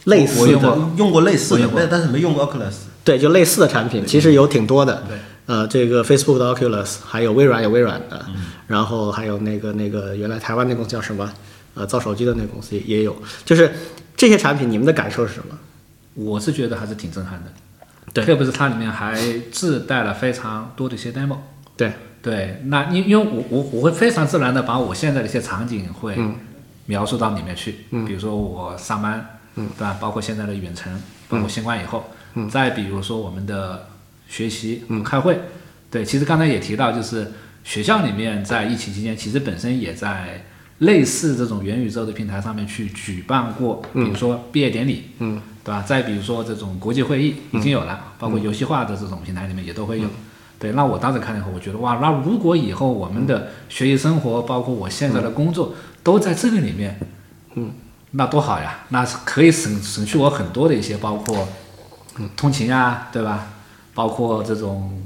[0.05, 2.75] 类似的我用过用过类似的但但是没用过 Oculus。
[3.03, 5.03] 对，就类似的产品，其实有挺多的。
[5.09, 8.25] 对，呃，这个 Facebook 的 Oculus，还有微软有微软的，
[8.69, 11.29] 然后还有那个那个原来台湾那公司叫什么？
[11.75, 13.17] 呃，造手机的那个公司也也有。
[13.45, 13.73] 就是
[14.17, 15.59] 这些产品，你们的感受是什么？
[16.15, 17.53] 我是觉得还是挺震撼的，
[18.13, 18.25] 对。
[18.25, 19.15] 特别是它里面还
[19.51, 21.37] 自带了非常多的一些 demo。
[21.77, 21.93] 对，
[22.23, 26.37] 对，那因因为我我我会非常自然的把我现在的一些场景会嗯
[26.87, 28.05] 描述到里面去，嗯。
[28.05, 29.97] 比如说我上班，嗯对吧？
[30.01, 30.93] 包括现在的远程，
[31.29, 32.49] 包括新冠以后，嗯。
[32.49, 33.89] 再比如说我们的
[34.29, 35.39] 学习、嗯开会，
[35.91, 37.33] 对，其实刚才也提到，就是
[37.65, 40.45] 学校里面在疫情期间，其实本身也在
[40.79, 45.85] 类似这种元宇宙的平台上面去举办过，比如说毕业典礼，嗯，对吧？
[45.87, 50.09] 再比如说这种国际会议已经有了，包括游戏化的这种平台里面也都会有。
[50.59, 56.99] 对，那我当时看了以后，我觉得哇，那如果以后我们的学习生活，包括我现在的工作，都在这个里面，
[57.55, 57.71] 嗯，
[58.13, 58.79] 那多好呀！
[58.89, 61.47] 那是可以省省去我很多的一些，包括
[62.35, 63.49] 通勤啊，对吧？
[63.93, 65.03] 包括这种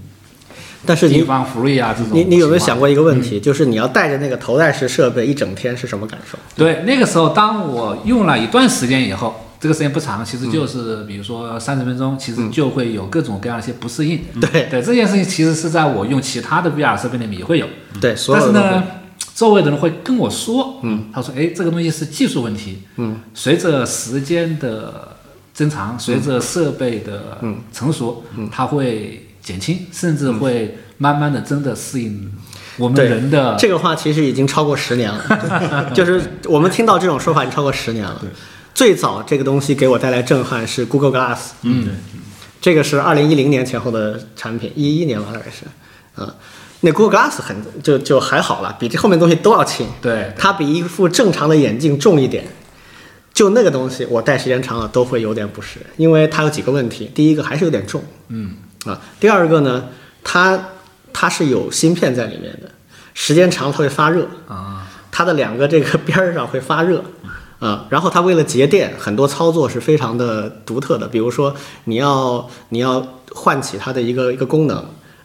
[0.86, 6.38] 但是你方福利啊，这种你你有没有想过一个问题，就是你要带着那个头戴式设备一整天是什么感受？
[6.54, 14.18] 对，那个时候当我用了一段时间以后，这个时间不长，其实就是比如说三十分钟，其实就会有各种各样的一些不适应。
[14.40, 14.66] 对。
[14.68, 17.66] 对，这件事情其实是在我用其他的 VR 设备里面也会有，
[18.00, 18.82] 对，但是呢，
[19.36, 25.16] 周围的人会跟我说，嗯，他说，哎，这个东西是技术问题，嗯，随着时间的
[25.54, 27.38] 增长，随着设备的
[27.72, 32.32] 成熟，嗯，它会减轻，甚至会慢慢的真的适应
[32.78, 38.20] 我们人的这个话其实已经超过十年了， 就是我们听到这种说法已经超过十年了。
[38.74, 41.88] 最早这个东西给我带来震撼是 Google Glass，嗯，
[42.60, 45.64] 这个是二零一零年前后的产品，一一年吧大概是，
[46.16, 46.34] 嗯，
[46.80, 50.32] 那 Google Glass 很就就还好了，比这后面东西都要轻，对。
[50.38, 52.44] 它比一副正常的眼镜重一点。
[53.34, 57.10] 就那个东西，我戴时间长了都会有点不适，因为它有几个问题。
[57.14, 58.56] 第一个还是有点重，嗯。
[58.84, 59.88] 啊，第二个呢，
[60.22, 60.68] 它
[61.12, 62.70] 它是有芯片在里面的，
[63.14, 67.02] 时间长了它会发热，啊，它的两个这个边儿上会发热，
[67.62, 74.78] 啊，然后它为了节电，很多操作是非常的独特的，比如说你要你要唤起它的一个一个功能，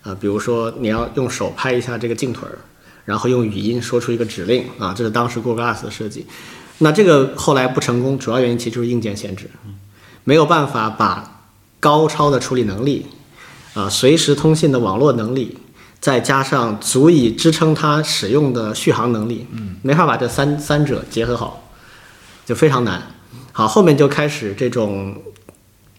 [0.03, 2.59] 啊，比如说你要用手拍一下这个镜腿儿，
[3.05, 6.27] 然后用语音说出一个指令，啊，这是当时 Google Glass 的设计。
[6.77, 9.49] 那这个后来不成功，主要原因其实就是硬件限制，
[10.23, 11.41] 没有办法把
[11.79, 13.07] 高超的处理能力，
[13.73, 15.57] 啊，随时通信的网络能力，
[15.99, 21.66] 再加上足以支撑它使用的续航能力，嗯，没法把这三三者结合好，
[22.47, 22.99] 就非常难。
[23.51, 25.15] 好，后面就开始这种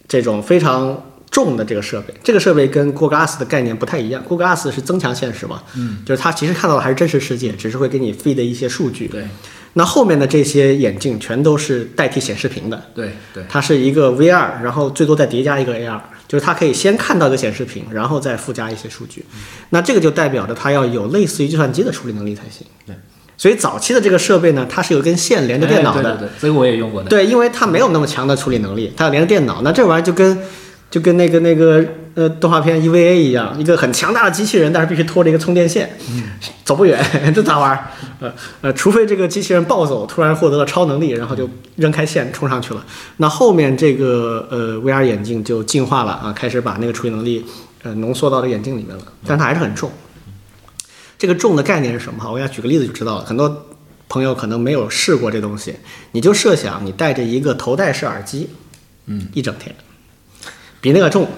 [0.09, 4.25] 这种非常重的这个设备，这个设备跟 Google Glass 的概念不太一样。
[4.25, 9.07] Google Glass 是增强现实嘛，嗯，就是它其实看到的还是真实世界，只是会给你 feed 一些数据。
[9.09, 9.27] 对
[9.75, 19.25] 那后面的这些眼镜全都是代替显示屏的，对对，它是一个 VR，然后最多再叠加一个 AR，就是它可以先看到一个显示屏，然后再附加一些数据。
[19.69, 22.67] 那这个就代表着它要有类似于计算机的处理能力才行。
[22.87, 22.97] 对，
[23.39, 27.09] 所以早期的这个设备呢，它是有根线连着电脑的，哎对对对，这个我也用过的。
[27.09, 29.63] 对，因为它没有那么强的处理能力，它要连着电脑。
[29.63, 30.37] 那这玩意儿就跟
[30.91, 35.89] 就跟那个那个呃动画片 EVA 一样，一个很强大的机器人，但是必须拖着一个充电线，
[36.65, 36.99] 走不远，
[37.33, 37.87] 这咋玩儿？
[38.21, 42.85] 呃呃，除非这个机器人暴走，突然获得了超能力，然后就扔开线冲上去了。
[43.19, 47.45] 那后面这个呃 VR 眼镜就进化了啊，开始把那个处理能力
[47.85, 49.89] 呃浓缩到这眼镜里面了，但它还是很重。
[51.19, 52.23] 这个重的概念是什么？
[52.23, 53.25] 哈，我给大家举个例子就知道了。
[53.25, 53.67] 很多
[54.09, 55.75] 朋友可能没有试过这东西，
[56.13, 58.49] 你就设想你戴着一个头戴式耳机，
[59.07, 59.75] 嗯，一整天，
[60.81, 61.29] 比那个重。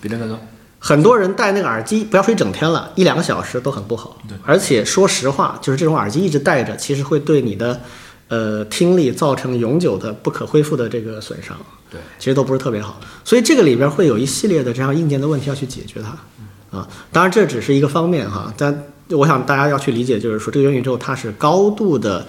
[0.00, 0.38] 比那个重。
[0.78, 4.16] 很多人戴那个耳机，不要说一整天了，一两个小时都很不好。
[4.28, 7.80] 对，而且说实话，就是这种耳机一直戴着，其实会对你的
[8.28, 11.56] 呃听力造成永久的不可恢复的这个损伤。
[11.90, 13.00] 对，其实都不是特别好。
[13.24, 16.78] 所以这个里边会有一系列的这样硬件的问题要去解决它。
[16.78, 22.26] 啊，当然这只是一个方面哈，但我想大家要去理解，就是说这个元宇宙它是高度的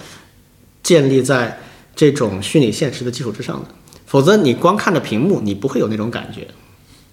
[0.84, 1.60] 建立在
[1.96, 3.68] 这种虚拟现实的基础之上的，
[4.06, 6.48] 否则你光看着屏幕，你不会有那种感觉，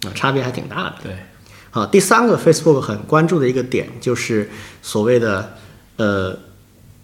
[0.09, 0.94] 啊，差别还挺大的。
[1.02, 1.12] 对，
[1.70, 4.48] 好，第三个 Facebook 很关注的一个点就是
[4.81, 5.54] 所谓的
[5.96, 6.38] 呃，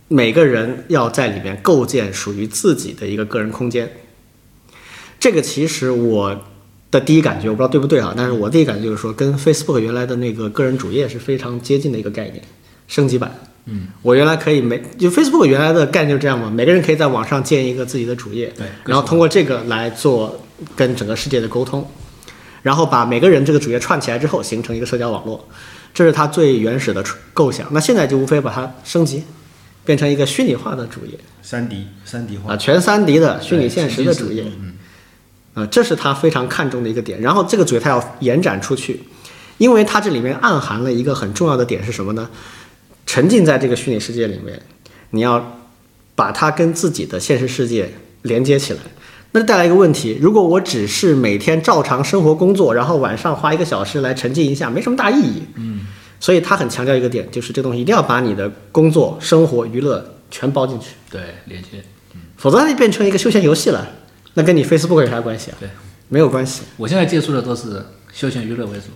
[0.08, 3.92] 每个人要在里面构建属于自己的一个个人空间。
[5.18, 6.38] 这个其实我
[6.94, 12.40] 的第一感觉，我不知道对不对啊，但是我第一感觉就是说，跟 Facebook 原来的那个个人主页是非常接近的一个概念，
[12.86, 13.34] 升级版。
[13.66, 20.38] 嗯，我原来可以每就 Facebook 原来的概念就这样嘛，每个人可以在网上建一个自己的主页，对然后通过这个来做
[20.76, 21.84] 跟整个世界的沟通，
[22.62, 25.42] 然后把每个人这个主页串起来之后，形成一个社交网络，
[25.92, 27.02] 这是它最原始的
[27.32, 27.66] 构想。
[27.72, 29.24] 那现在就无非把它升级，
[29.84, 34.73] 变成一个虚拟化的主页三 D 三 D 化啊，全三 D 的虚拟现实的主页，嗯，
[35.54, 37.20] 啊，这是他非常看重的一个点。
[37.20, 39.00] 然后这个主页它要延展出去，
[39.58, 42.28] 因为它这里面暗含了一个很重要的点是什么呢？
[43.06, 44.60] 沉浸在这个虚拟世界里面，
[45.10, 45.60] 你要
[46.14, 48.80] 把它跟自己的现实世界连接起来。
[49.32, 55.42] 那带来一个问题：如果我只是每天照常生活工作，然后晚上花一个小时来沉浸一下，没什么大意义。
[55.56, 55.86] 嗯，
[56.18, 61.84] 所以他很强调一个点，就是这东西一定要把你的工作、生活、娱乐全包进去，对，连接。
[62.36, 63.88] 否则它就变成一个休闲游戏了。
[64.34, 65.56] 那跟你 Facebook 有啥关系啊？
[65.58, 65.68] 对，
[66.08, 68.86] 没有关系我现在接触的都是休闲娱乐为主，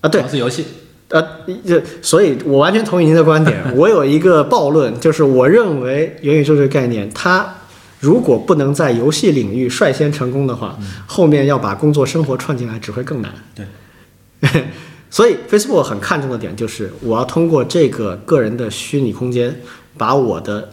[0.00, 0.08] 啊。
[0.08, 0.64] 对是游戏。
[1.10, 1.26] 呃，
[1.66, 3.64] 这，所以我完全同意您的观点。
[3.74, 7.54] 我有一个暴论，就是我认为元宇宙这个概念，它
[8.00, 13.32] 如果不能在游戏领域率先成功的话，后面要把工作生活串进来只会更难。
[13.54, 13.66] 对，
[15.08, 19.58] 所以 Facebook 很看重的点就是，我要通过这个个人的虚拟空间，
[19.96, 20.68] 把我的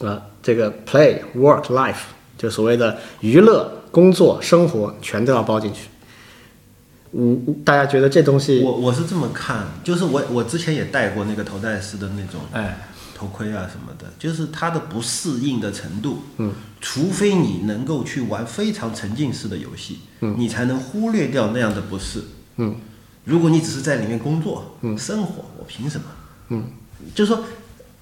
[0.00, 1.94] 呃这个 play、work、life，
[2.38, 5.88] 就所谓的娱乐、工作、生活全都要包进去。
[7.12, 22.22] 嗯，大家觉得这东西我我是这么看，就是我我之前也戴过那个头戴式的那种哎，头盔啊什么的，就是它的不适应的程度，嗯，除非你能够去玩非常沉浸式的游戏，嗯，你才能忽略掉那样的不适，
[22.58, 22.76] 嗯，
[23.24, 26.04] 如果你只是在里面工作，嗯，生活，我凭什么？
[26.50, 26.64] 嗯，
[27.14, 27.42] 就是说，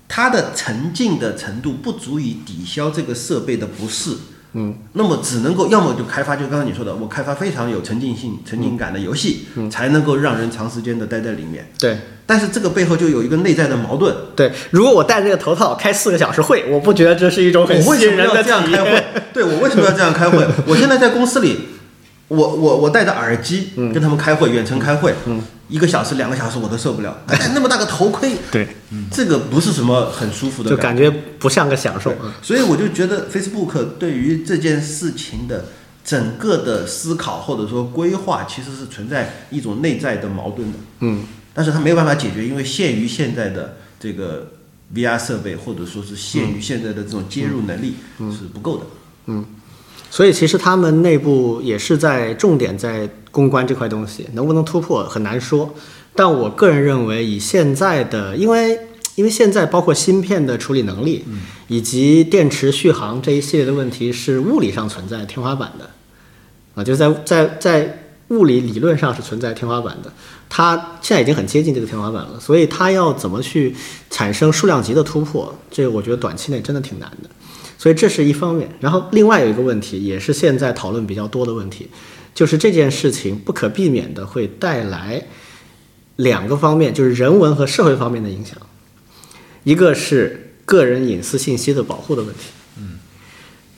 [0.09, 4.13] 它的沉浸的程度不足以抵消这个设备的不适。
[4.59, 11.71] 嗯，那么只能够要么就开发，就刚刚你说的，我开发非常有沉浸性、沉浸感的游戏，嗯才能够让人长时间的待在里面。
[11.79, 11.99] 对。
[12.29, 19.05] 但是这个背后就有一个内在的矛盾，对，如果我戴这个头套开四个小时会，我不觉得这是一种很我为什么吸引人的要这样体开会。？
[19.33, 20.45] 对我为什么要这样开会？
[20.67, 21.57] 我现在在公司里，
[22.29, 25.15] 我我我戴着耳机跟他们开会，远程开会，
[25.69, 27.23] 一个小时、两个小时我都受不了。
[27.27, 28.69] 戴那么大个头盔，对，
[29.11, 31.11] 这个不是什么很舒服的就感觉。
[31.39, 32.35] 不像个享受啊。
[32.43, 35.67] 所以我就觉得 Facebook 对于这件事情的
[36.05, 40.79] 整个的思考或者说规划，其实是存在一种内在的矛盾的。
[41.01, 44.49] 嗯，但是它没有办法解决，因为限于现在的这个
[44.95, 49.35] VR 设备，或者说是限于现在的这种接入能力是不够的。
[50.17, 55.75] 所以其实他们内部也是在重点在公关这块东西，能不能突破很难说。
[56.15, 58.81] 但我个人认为，以现在的，因为
[59.17, 61.23] 因为现在包括芯片的处理能力，
[61.69, 65.91] 以及电池续航这一系列的问题是物理上存在天花板的，
[66.75, 67.99] 啊，就是在在在
[68.29, 70.11] 物理理论上是存在天花板的。
[70.49, 73.77] 它现在已经很接近这个天花板了，所以它要怎么去
[74.09, 77.29] 产生数量级的突破，这个我觉得短期内真的挺难的。
[77.79, 81.89] 所以这是一方面，然后另外有一个问题，也是现在讨论比较多的问题，
[82.35, 85.23] 就是这件事情不可避免的会带来
[86.17, 88.57] 两个方面，就是人文和社会方面的影响。
[89.65, 92.41] 一个是个人隐私信息的保护的问题。
[92.79, 92.99] 嗯，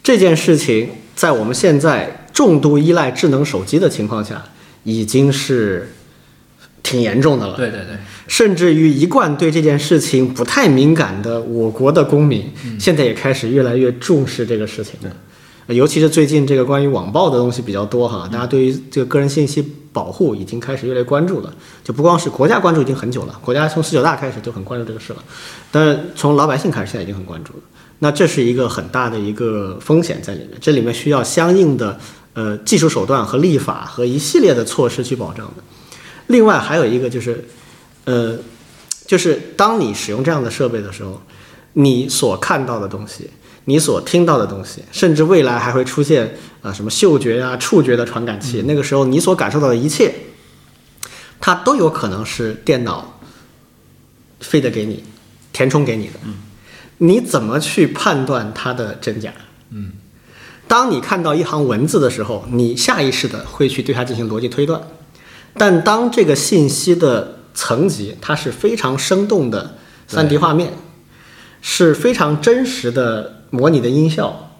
[0.02, 4.44] 这件事情在我们现在重度依赖智能手机的情况下，
[4.84, 5.92] 已经是
[6.88, 7.54] 挺严重的了。
[7.54, 15.14] 对对对，甚至于一贯对这件事情不太敏感的我国的公民，现在也开始越来越重视这个事情了。
[15.66, 21.52] 呃尤其是最近这个关于网暴的东西比较多哈，大家对于这个个人信息保护已经开始越来越关注了。
[21.84, 25.22] 就不光是国家关注已经很久了，国家从十九大开始就很关注这个事了，
[25.70, 27.60] 但是从老百姓开始现在已经很关注了。
[27.98, 31.98] 那这是一个很大的一个风险在里面，这里面需要相应的
[32.32, 35.62] 呃技术手段和立法和一系列的措施去保障的。
[36.28, 37.44] 另外还有一个就是，
[38.04, 38.38] 呃，
[39.06, 41.20] 就是当你使用这样的设备的时候，
[41.72, 43.28] 你所看到的东西，
[43.64, 46.24] 你所听到的东西，甚至未来还会出现
[46.60, 50.14] 啊、呃什么嗅觉呀、触觉的传感器，那个时候你所感受到的一切，
[51.40, 53.18] 它都有可能是电脑
[54.42, 55.04] feed 给你、
[55.52, 56.14] 填充给你的。
[56.98, 59.32] 你怎么去判断它的真假？
[59.70, 59.92] 嗯，
[60.66, 64.82] 当你看到一行文字的时候，你下意识的会去对它进行逻辑推断。
[65.58, 69.74] 但当这个信息的层级，它是非常生动的
[70.06, 70.72] 三 D 画面，
[71.60, 74.50] 是非常真实的模拟的音效，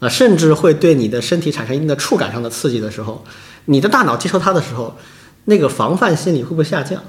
[0.00, 3.24] 啊，甚至会对你的身体产生一定的触感上的刺激的时候，
[3.66, 4.96] 你的大脑接受它的时候，
[5.44, 7.02] 那个防范心理会不会下降？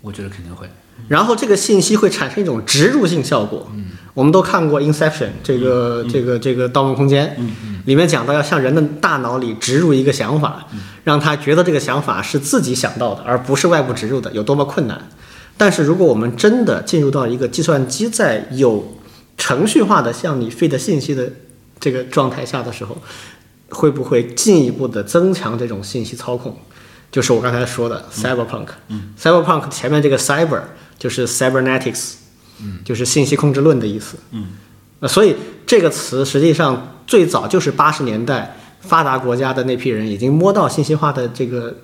[0.00, 0.68] 我觉得肯定会。
[1.08, 3.70] 然后这个信息会产生一种植入性效果。
[3.74, 10.66] 嗯，我们都看过《Inception》这个、这个这个《盗梦空间》，嗯嗯，里面讲到要向人的大脑里植入一个想法，
[11.04, 15.08] 让他觉得这个想法是自己想到的，而不是外部植入的，有多么困难。
[15.56, 18.96] 但是如果我们真的进入到一个计算机在有
[19.36, 21.30] 程序化的向你 feed 信息的
[21.78, 22.96] 这个状态下的时候，
[23.70, 26.56] 会不会进一步的增强这种信息操控？
[27.12, 30.60] 就是我刚才说的 cyberpunk，嗯，cyberpunk 前面这个 cyber
[30.98, 32.14] 就是 cybernetics，
[32.60, 34.48] 嗯，就是信息控制论的意思，嗯，
[35.04, 35.36] 呃，所以
[35.66, 41.76] 这个词实际上最早就是八十年代发达国家的那批人已经摸到信息化的这个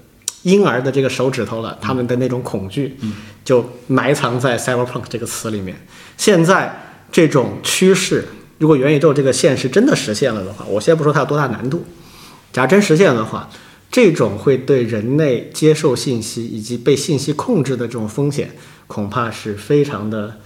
[0.45, 2.97] 婴儿的这个手指头了，他们的那种恐惧，
[3.45, 5.77] 就埋藏在 cyberpunk 这个词里面。
[6.17, 6.75] 现在
[7.13, 11.85] 这种趋势，如果元宇宙这个现实真的实现了的话，我先不说它有多大难度，
[12.55, 13.47] 假如真实现的话。
[13.93, 18.49] 这种会对人类接受信息以及被信息控制的这种风险，
[18.87, 20.37] 恐怕是非常的，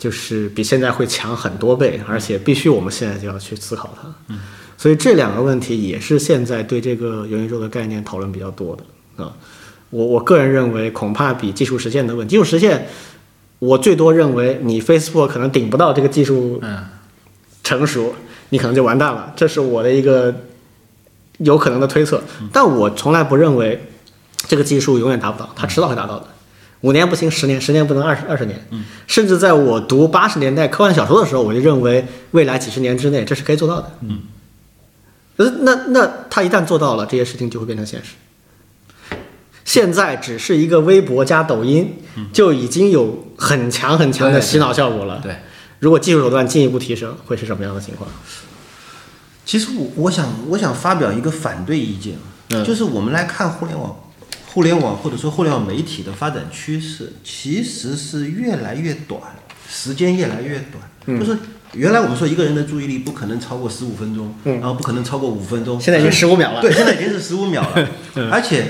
[0.00, 4.08] 就是比现在会强很多倍，而且必须我们现在就要去思考它。
[4.28, 4.40] 嗯，
[4.76, 9.32] 所以这两个问题也是现在对这个元宇宙的概念讨论比较多的啊。
[9.90, 12.88] 我我个人认为，恐怕比技术实现的问题，技术实现，
[13.60, 16.78] 我最多认为你 Facebook 可能顶不到这个技术嗯
[17.62, 18.14] 成熟，
[18.48, 19.32] 你可能就完蛋了。
[19.36, 20.34] 这是我的一个。
[21.42, 23.82] 有可能的推测，但我从来不认为
[24.46, 26.26] 这个技术永远达不到，它迟早会达到的。
[26.82, 28.58] 五年不行，十年，十年不能二十二十年。
[29.06, 33.92] 甚至在我读八十年代科幻小说的时候，我就认为未来几十年之内这是可以做到的。
[34.00, 34.22] 嗯，
[35.36, 38.12] 那那那他一旦做到了，这些事情就会变成现实。
[39.64, 41.96] 现在只是一个微博加抖音，
[42.32, 45.20] 就已经有很强很强的洗脑效果了。
[45.22, 45.36] 对，
[45.78, 48.10] 如果技术手段进一步提升，会是什么样的情况？
[49.44, 52.16] 其实我我想我想发表一个反对意见，
[52.64, 53.96] 就是我们来看互联网，
[54.52, 59.20] 互联网或者说互联网媒体的发展趋势，其实是越来越短，
[59.68, 61.18] 时间越来越短。
[61.18, 61.38] 就是
[61.74, 66.60] 原来我们说一个人的注意力不可能超过十五分钟，然后不可能超过五分钟，现在已经十五秒了。
[66.60, 67.88] 对，现在已经是十五秒了，
[68.30, 68.66] 而且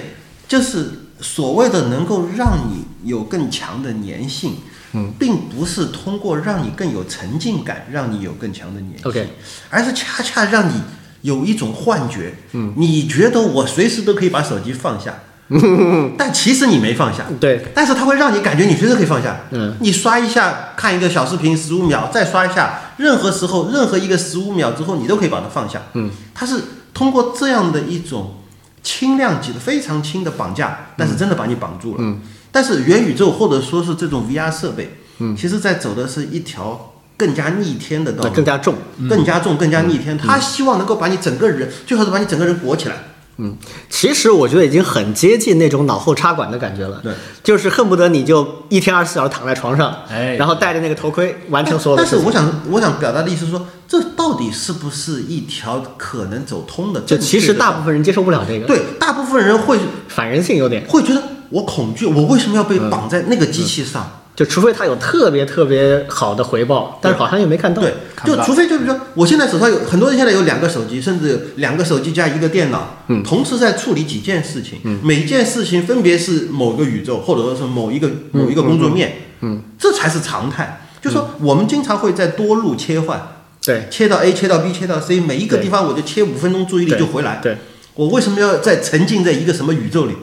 [0.47, 0.91] 就是
[1.21, 4.57] 所谓的能够让你有更强的粘性。
[4.93, 9.29] 嗯，并不是通过让你更有沉浸感，让你有更强的粘性，OK，
[9.69, 10.83] 而是恰恰让你
[11.23, 15.15] 有一种幻觉，嗯，你觉得我随时都可以把手机放下，
[16.17, 26.61] 但其实你没放下，对，但是它会让你感觉你随时可以放下，嗯，你刷一下看一个小视频十五秒，再刷一下，任何时候任何一个十五秒之后，你都可以把它放下，嗯，它是
[26.95, 28.37] 通过这样的一种
[28.83, 32.21] 轻量级的非常轻的绑架，但是真的把你绑住了，嗯。
[32.53, 38.75] 但是元宇宙或者说是这种 VR 设备，嗯，其实在走的是一条更加逆天的道路，更加重，
[39.09, 40.17] 更加重，更加逆天。
[40.19, 42.95] 他希望能够把你整个人，最好是把你整个人裹起来。
[43.41, 43.57] 嗯，
[43.89, 47.01] 其实我觉得已经很接近那种脑后插管的感觉了。
[47.03, 52.25] 对，就是恨不得你就一天二十四小时躺在床上，哎，然后戴着那个头盔完成所有的事情。
[52.25, 57.01] 但是我想，我想表达的意思是说，这到底是不是一条可能走通的？
[57.01, 58.67] 就其实大部分人接受不了这个。
[58.67, 61.23] 对，大部分人会反人性有点，会觉得。
[61.51, 64.09] 我恐惧，我为什么要被绑在那个机器上？
[64.41, 67.83] 就除非他有特别特别好的回报，但是好像又没看到。
[67.83, 67.93] 对，
[68.25, 80.87] 就除非就比如说，我现在手上有很多人现在有两个手机，甚至两个手机加一个电脑，嗯，同时在处理几件事情，嗯，每件事情分别是某个宇宙，或者说是某一个某一个工作面，嗯，这才是常态。
[81.03, 83.21] 就说我们经常会在多路切换，
[83.63, 87.41] 对，切到 A，切到 B，切到 C，每一个地方我就切五分钟，注意力就回来。
[87.43, 87.59] 对，
[87.93, 90.15] 我为什么要在沉浸在一个什么宇宙里？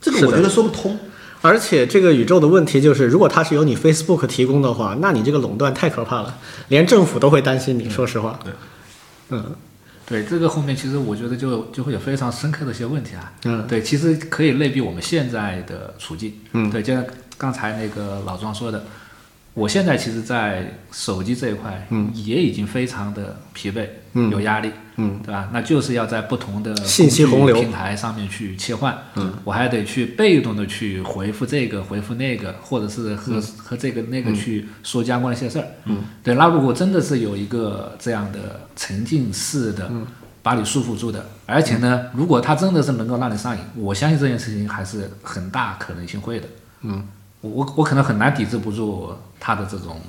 [0.00, 0.98] 这个我觉得说不通，
[1.44, 7.90] 而且这个宇宙的问题就是，如果它是由你 Facebook 提供的话，那你这个垄断太可怕了，连政府都会担心你。
[7.90, 8.52] 说实话，对，
[9.28, 9.54] 嗯，
[10.06, 13.30] 对，这个后面其实我觉得就就会有非常深刻的一些问题啊。
[13.44, 16.32] 嗯，对，其实可以类比我们现在的处境。
[16.52, 17.04] 嗯，对，就像
[17.36, 18.82] 刚才那个老庄说的。
[19.54, 25.48] 我现在其实，在手机这一块，嗯，也已经非常的疲惫，嗯，有压力，嗯，对吧？
[25.52, 27.54] 那就是要在不同的信息洪流。
[27.60, 36.34] 平台上面去切换，嗯，我还得去被动的去回复这个，回复那个，或者是和和这个那个去说相关的一些事儿，嗯，对。
[36.34, 39.88] 那如果真的是有一个这样的沉浸式的，
[40.42, 46.48] 把你束缚住的，而且呢，如果它真的是能够让你上瘾，我相信这件事情还是很大可能性会的，
[46.82, 47.06] 嗯，
[47.50, 50.00] 我我可能很难抵制不住他的这种。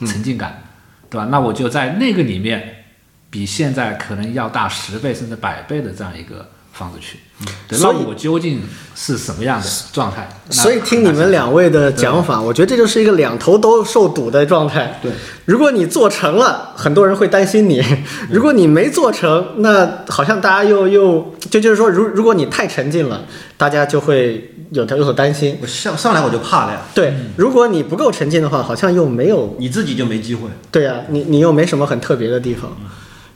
[0.00, 0.60] 沉浸感，
[1.08, 1.28] 对吧？
[1.30, 2.84] 那我就在那个里面，
[3.30, 8.60] 比现在可能要大十倍甚至百倍的这样一个放出去，嗯那所以我究竟
[8.96, 10.28] 是什么样的状态？
[10.50, 14.98] 所以听你们两位的讲法，我觉得这就是一个两头都受堵的状态。
[15.00, 15.12] 对，
[15.44, 17.80] 如果你做成了，很多人会担心你；
[18.28, 23.24] 如果你没做成，那好像大家又又就就是说，如如果你太沉浸了，
[23.56, 25.56] 大家就会有有所担心。
[25.62, 30.48] 我上上来我就怕了呀，对，如果你不够沉浸的话，好像又没有你自己就没机会。
[30.72, 32.76] 对啊，你你又没什么很特别的地方，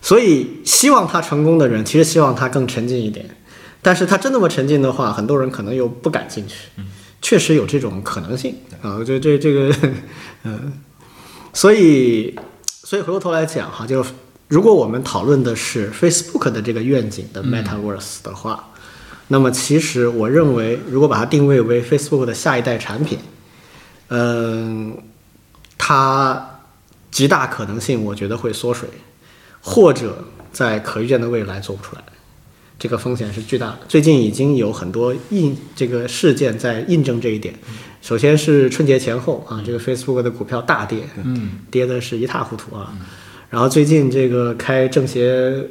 [0.01, 3.29] 所以希望他成功的人，其实希望他更沉浸一点。
[3.81, 6.69] 但是他真那么沉浸的话，很多人可能又不敢进去，
[7.23, 8.55] 确实有这种可能性。
[8.83, 8.97] 啊。
[8.99, 9.75] 我觉得这这个，
[10.45, 10.73] 嗯，
[11.55, 12.35] 所以
[12.65, 14.05] 所以回过头来讲哈，就
[14.49, 18.71] 如果我们讨论的是 Facebook 的这个愿景的 Metaverse 的话，
[19.29, 23.19] 那么其实我认为，如果把它定位为 Facebook 的下一代产品，
[24.09, 24.97] 嗯，
[25.77, 26.61] 它
[27.11, 28.89] 极大可能性我觉得会缩水，
[29.61, 32.03] 或者在可预见的未来做不出来，
[32.79, 33.81] 这个风险是巨大的。
[33.89, 37.55] 最近已经有很多印这个事件在印证这一点。
[38.01, 42.95] 首先是春节前后啊，这个 Facebook 的股票大跌，嗯，跌的是一塌糊涂啊。
[43.51, 45.25] 然后最近这个开政协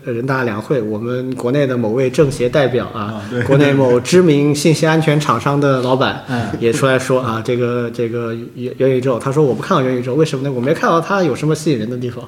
[0.03, 10.51] 人大两会，我们国内的某位政协代表啊国内某知名信息安全厂商的老板嗯也出来说啊，这个这个元元宇宙，他说我不看好元宇宙，为什么呢？
[10.51, 12.27] 我没看到它有什么吸引人的地方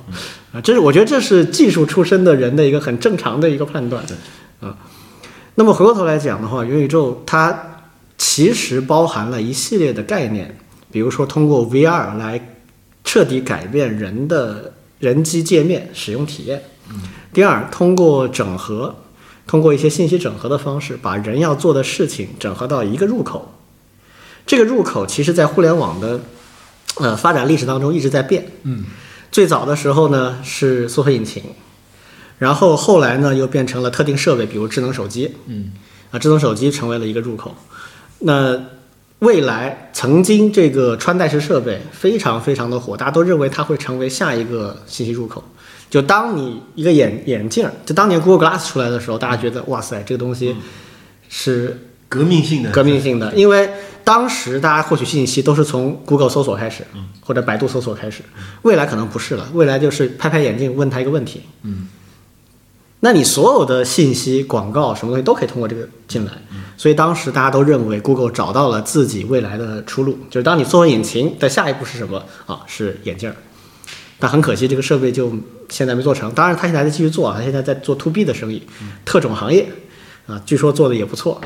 [0.53, 4.03] 啊，这是我觉得这是技术出身的人的一个很正常的一个判断
[4.59, 4.77] 啊。
[5.55, 7.59] 那么回过头来讲的话，元宇宙它
[8.19, 10.55] 其实包含了一系列的概念，
[10.91, 12.39] 比如说通过 VR 来
[13.03, 16.63] 彻底改变人的人机界面使用体验。
[17.33, 18.95] 第二，通过整合，
[19.45, 23.53] 通过一些信息整合的方式，把人要做的事情整合到一个入口。
[24.45, 26.19] 这个入口其实在互联网的
[26.95, 28.51] 呃发展历史当中一直在变。
[28.63, 28.83] 嗯，
[29.31, 31.43] 最早的时候呢是搜索引擎，
[32.39, 35.35] 然后后来呢又变成了特定设备，比如智能手机。
[35.45, 35.71] 嗯，
[36.09, 37.55] 啊，智能手机成为了一个入口。
[38.19, 38.59] 那
[39.19, 45.43] 未来曾经这个穿戴式设备非常非常的火，大家都认为它会成为下一个信息入口。
[45.89, 50.55] 就当你一个眼眼镜儿，就当年 Google Glass 出来的时候，大家觉得哇塞，这个东西
[51.27, 53.69] 是革命性的，革命性的，因为
[54.03, 56.85] 当时大家获取信息都是从 Google 搜索开始，
[57.21, 58.21] 或者百度搜索开始，
[58.61, 61.87] 未来可能不是了，未来就是拍拍眼镜问他一个问题，嗯，
[63.01, 66.31] 那你所有的信息、广告什么东西都可以通过这个进来，
[66.75, 72.61] 所以当时大家都认为 Google 找到了自己未来的出路，就是当你做完引擎的下一步是什么啊？
[72.67, 73.35] 是眼镜儿。
[74.19, 75.31] 但很可惜，这个设备就
[75.69, 76.29] 现在没做成。
[76.33, 78.61] 当然，他现在还在继续做，他现在在做 to B 的生意，
[79.05, 79.65] 特种行业
[80.27, 81.39] 啊，据说做的也不错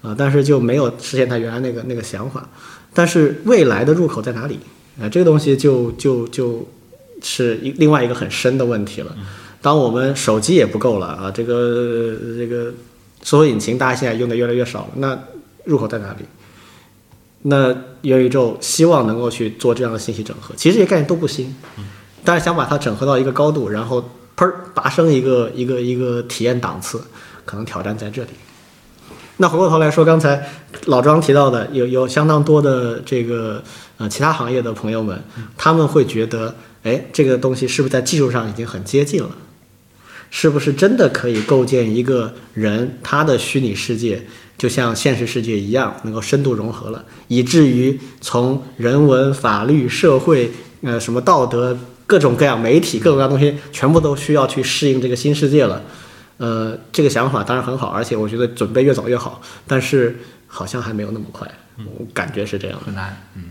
[0.00, 2.48] 啊，但是就没有实现他原来那个那个想法。
[2.94, 4.58] 但是未来的入口在哪里
[4.98, 5.06] 啊？
[5.06, 6.66] 这个东西就就就
[7.20, 9.14] 是一另外一个很深的问题了。
[9.64, 12.70] 当我们手机也不够了啊，这个这个
[13.22, 15.18] 搜索引擎大家现在用的越来越少了，那
[15.64, 16.26] 入口在哪里？
[17.46, 21.56] 那元宇宙希望能够去做这样的信息整合，其实这些概念都不新，
[22.22, 24.02] 但是想把它整合到一个高度，然后
[24.36, 27.00] 砰儿拔升一个一个一个体验档次，
[27.46, 28.28] 可能挑战在这里。
[29.38, 30.46] 那回过头来说，刚才
[30.84, 33.62] 老庄提到的，有有相当多的这个
[33.96, 35.24] 呃其他行业的朋友们，
[35.56, 39.30] 他们会觉得，哎，这个东西是不是在技术上已经很接近了？
[40.36, 44.20] 是不是真的可以构建一个人他的虚拟世界，
[44.58, 50.50] 就像现实世界一样，能够深度融合了，以至于从人文、法律、社会，
[50.82, 55.80] 呃，什么道德，各种各样媒体，各种各样东西，全部都需要去适应这个新世界了。
[56.38, 60.18] 呃，这个想法当然很好，而且我觉得准备越早越好，但是
[60.48, 62.86] 好像还没有那么快，我感觉是这样的。
[62.86, 63.44] 很难，嗯，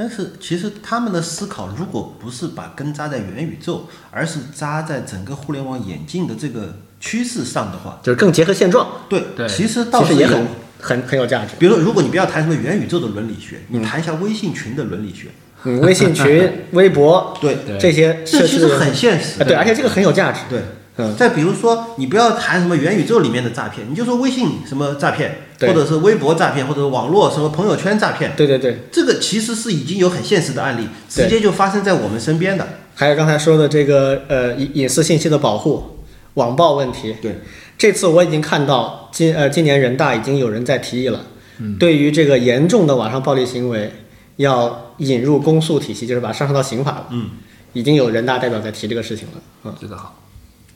[0.00, 9.46] 但是其实他们的思考，如果不是把根扎在元宇宙，而是扎在整个互联网演进的这个趋势上的话，就是更结合现状，对，对。
[9.46, 10.46] 其实倒是也很
[10.80, 11.50] 很很有价值。
[11.58, 15.28] 比如说，如果你不要谈什么元宇宙的伦理学，你谈一下微信群的伦理学，
[15.64, 19.44] 嗯，微信群、 微博，对，这些这其实很现实啊，。
[19.44, 20.40] 对，而且这个很有价值。
[20.48, 20.62] 对，
[21.00, 32.68] 嗯，再比如说，你不要谈什么元宇宙里面的诈骗，你就说微信什么诈骗，或者是微博诈骗，或者是网络什么朋友圈诈骗，对对对，这个其实是已经有很现实的案例，直接就发生在我们身边的。
[32.94, 37.16] 还有刚才说的这个呃隐隐私信息的保护、网暴问题。
[37.22, 37.40] 对，
[37.78, 41.24] 这次我已经看到今呃今年人大已经有人在提议了，
[41.58, 41.78] 嗯。
[41.78, 43.90] 对于这个严重的网上暴力行为，
[44.36, 47.06] 要引入公诉体系，就是把它上升到刑法了。
[47.10, 47.30] 嗯，
[47.72, 49.34] 已经有人大代表在提这个事情了。
[49.64, 49.74] 嗯。
[49.80, 50.14] 这个好，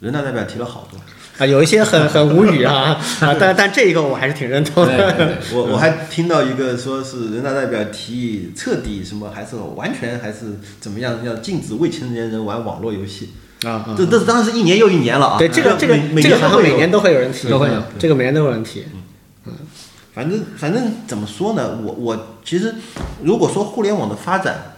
[0.04, 0.98] 人大代表提了好多，
[1.38, 4.94] 啊，有一些很 很无语啊啊，但但这一个我还是挺认同的。
[4.94, 13.30] 对对，我我还听到一个说是人大代表提议彻底什么，还是完全还是怎么样，要禁止未成年人玩网络游戏。
[13.64, 15.38] 啊啊这这当然是一年又一年了啊。
[15.38, 18.84] 对，这个这个这个好像每年都会有人提，都会有嗯这个每年都有人提。
[19.46, 19.52] 嗯
[20.12, 21.78] 反正反正怎么说呢？
[21.82, 22.72] 我我其实
[23.22, 24.74] 如果说互联网的发展，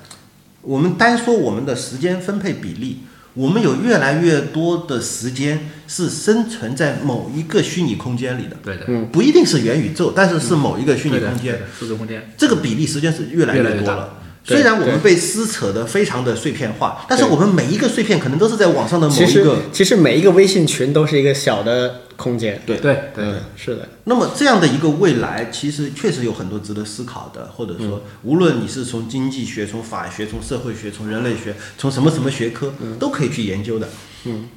[0.62, 3.00] 我们单说我们的时间分配比例，
[3.36, 9.06] 我们有越来越多的时间是生存在某一个虚拟空间里的，对的，嗯。
[9.12, 11.60] 不一定是元宇宙，但是是某一个虚拟空间。
[11.78, 14.22] 数字空间，这个比例时间是越来越大多了。
[14.46, 19.58] 对虽然我们被撕扯的非常的碎片化，但是我们每一个碎片可能都是在网上的某其实一个。
[19.72, 22.62] 其实每一个微信群都是一个小的空间。
[22.64, 33.88] 对对对嗯，是的，那么这样的一个未来，其实确实有很多值得思考的，或者说，无论你是从经济学、从法学、从社会学、从人类学、从什么什么学科，都可以去研究的。
[34.26, 34.48] 嗯，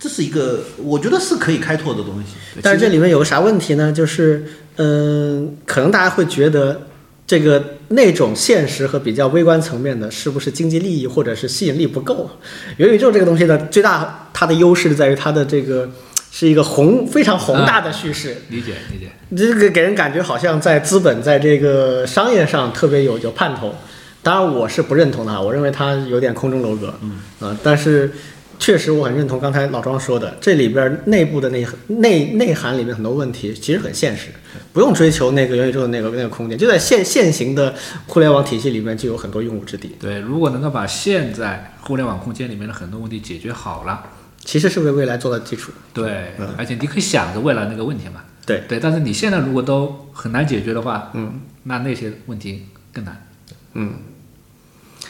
[0.00, 2.60] 这是一个我觉得是可以开拓的东西。
[2.62, 3.92] 但是这里面有个啥问题呢？
[3.92, 6.85] 就是，嗯、可能大家会觉得
[7.26, 12.30] 这个那种现实和比较微观层面的，是不是经济利益或者是吸引力不够？
[12.76, 15.90] 元宇宙这个东西呢，最大它的优势在于它的这个
[16.30, 18.36] 是一个宏非常宏大的叙事。
[18.50, 23.74] 理解理解，这个给人感觉好像在资本在这个商业上特别有有盼头，
[24.22, 28.12] 当然我是不认同的啊，我认为它有点空中楼阁，嗯啊、但是
[28.58, 34.28] 确实我很认同刚才老庄说的，这里边内部的内内内涵里面很多问题其实很现实，
[34.72, 37.74] 不用追求那个元宇宙的那个那个空间，就在现现行的
[38.06, 44.02] 互联网体系里面就有很多用武之地，对，如果能够把现在互联网空间里面的很多问题解决好了，
[44.44, 45.72] 其实是为未来做了基础。
[45.92, 48.62] 对，而且你可以想着未来那个问题嘛，对。
[48.68, 53.26] 对，但是你现在如果都很难解决的话，嗯，那那些问题更难。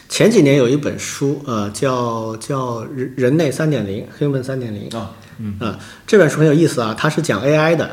[0.09, 4.88] 前几年有一本书，呃，叫叫人人类三点零，Human 三点零。
[4.98, 5.76] 啊，嗯。
[6.07, 7.90] 这本书很有意思啊，它是讲 AI 的，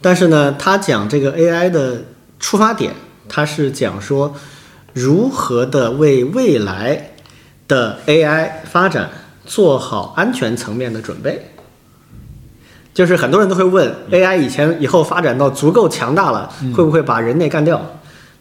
[0.00, 2.04] 但是呢，它讲这个 AI 的
[2.38, 2.92] 出发点，
[3.28, 4.34] 它是讲说
[4.92, 7.12] 如何的为未来
[7.66, 9.10] 的 AI 发展
[9.44, 11.50] 做好安全层面的准备。
[12.92, 17.80] 就是很多人都会问，AI 以前以后发展到足够强大了，会不会把人类干掉？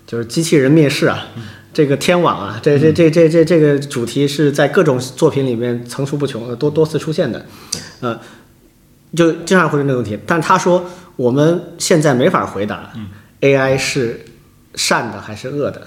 [0.07, 1.27] 就是机器人灭世啊，
[1.75, 7.45] 这个天网啊，这这这这这这个主题是在各种作品里面层出不穷的，多多次出现的，
[7.99, 8.17] 呃，
[9.13, 10.17] 就经常会问这个问题。
[10.25, 10.85] 但他说
[11.17, 12.93] 我们现在没法回答
[13.41, 14.21] ，AI 是
[14.75, 15.81] 善的还是恶的，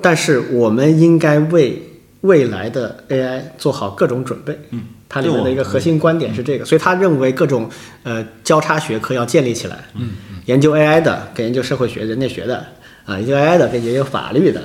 [0.00, 1.82] 但是我们应该为
[2.20, 4.56] 未来的 AI 做好各种准备。
[4.70, 7.68] 嗯，它里面的一个核心观点是这个，所以他认为各种
[8.04, 9.84] 呃交叉学科要建立起来。
[9.96, 10.10] 嗯，
[10.44, 12.64] 研究 AI 的跟研究社会学、人类学的
[13.04, 14.62] 啊，研究 AI 的跟研究法律的。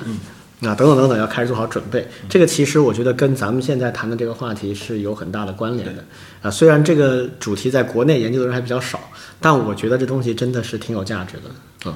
[0.60, 2.04] 啊，等等等等，要开始做好准备。
[2.28, 6.04] 这个其实我觉得跟咱们现在谈的这个话题是有很大的关联的。
[6.42, 8.98] 啊，虽然这个主题在国内研究的人还比较少，
[9.40, 11.42] 但我觉得这东西真的是挺有价值的。
[11.86, 11.94] 嗯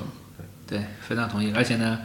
[0.64, 1.52] 对，非常同意。
[1.56, 1.98] 而且呢，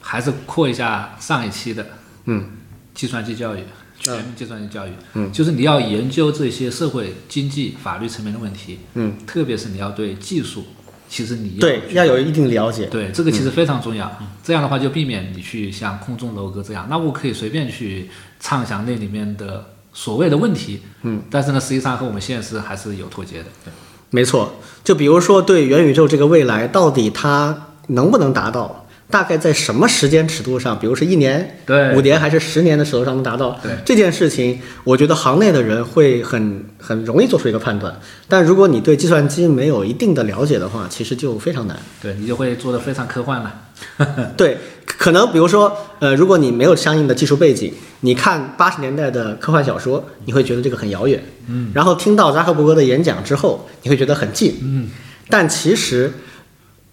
[0.00, 1.84] 还是扩一下上一期的，
[2.26, 2.46] 嗯，
[2.94, 3.64] 计算机教育，
[3.98, 10.64] 全面计算机教育，嗯，就是你要研究这些社会、经济、法律层面的问题，嗯，特别是你要对技术，
[11.08, 12.86] 其实你要对，要有一定了解。
[12.86, 14.10] 对，这个其实非常重要。
[14.42, 23.46] 这样的话就避免你去像空中楼阁这样，那我可以随便去畅想那里面的所谓的问题，嗯，但是呢，实际上和我们现实还是有脱节的。
[23.64, 23.72] 对
[24.10, 24.52] 没错，
[24.84, 28.83] 就比如说对元宇宙这个未来，到底它能不能达到？
[29.10, 33.58] 大概在什么时间尺度上，比如是一年、对五年还是十年的尺度上能达到？
[33.62, 37.94] 对这件事情，我觉得行内的人会很很容易做出一个判断。
[38.28, 41.78] 但如果你对计算机没有一定的了解的话，其实就非常难。
[42.02, 43.54] 对你就会做的非常科幻了。
[44.36, 51.22] 对，可能比如说，呃，如果你没有相应的技术背景，你看八十年代的科幻小说，你会觉得这个很遥远。
[51.48, 51.70] 嗯。
[51.74, 54.56] 然后听到扎克伯格的演讲之后，你会觉得很近。
[54.62, 54.88] 嗯。
[55.28, 56.12] 但其实，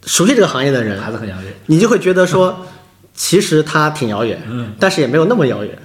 [0.06, 1.54] 熟悉这个行业的人，还是很遥远。
[1.68, 2.66] 你就会觉得说，
[3.14, 5.78] 其实它挺遥远，嗯，但是也没有那么遥远，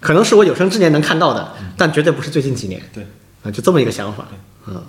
[0.00, 2.80] 可能是我有生之年能看到的，但绝对不是最近几年。
[2.92, 3.06] 对，
[3.42, 4.26] 啊，就这么一个想法。
[4.66, 4.82] 嗯。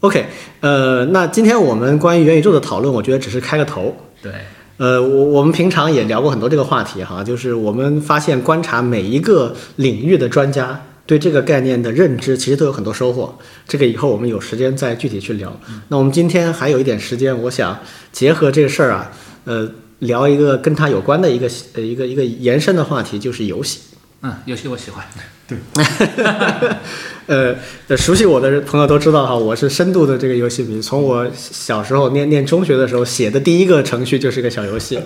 [0.00, 0.26] OK，
[0.60, 3.96] 呃，那今天我们关于元宇宙的讨论，我觉得只是开个头。
[4.22, 4.32] 对，
[4.76, 13.34] 呃，我我们平常也聊过很多这个话题哈，就是我们发现观察每一个领域的专家对这个概念的认知，其实都有很多收获。
[13.66, 15.58] 这个以后我们有时间再具体去聊。
[15.88, 17.80] 那我们今天还有一点时间，我想
[18.12, 19.10] 结合这个事儿啊，
[19.44, 19.66] 呃，
[20.00, 23.80] 聊一个跟它有关的一个呃一个一个延伸的话题，就是游戏。
[24.20, 25.02] 嗯，游戏我喜欢。
[27.24, 27.54] 呃，
[27.86, 30.82] 呃熟悉我的朋友都知道哈，我是深度的这个游戏迷。
[30.82, 35.00] 从我小时候念念中学的时候写的第一个程序就是一个小游戏，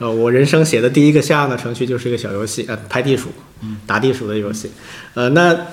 [0.00, 3.28] 呃，我人生写的第一个像样的程序就是一个小游戏，呃，拍地鼠，
[3.86, 4.70] 打地鼠的游戏，
[5.14, 5.66] 呃，那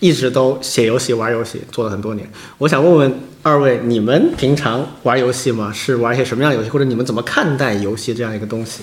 [0.00, 2.28] 一直都写游戏、玩游戏，做了很多年。
[2.58, 5.72] 我想问问二位，你们平常玩游戏吗？
[5.72, 8.82] 是玩一些什么样的游戏，或者你们怎么看待游戏这样一个东西？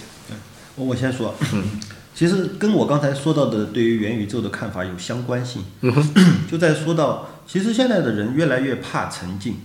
[0.76, 1.36] 我我先说，
[2.16, 5.64] 其实跟我刚才说到的对于元宇宙的看法有相关性。
[6.50, 9.58] 就在说到，其实现在的人越来越怕沉浸，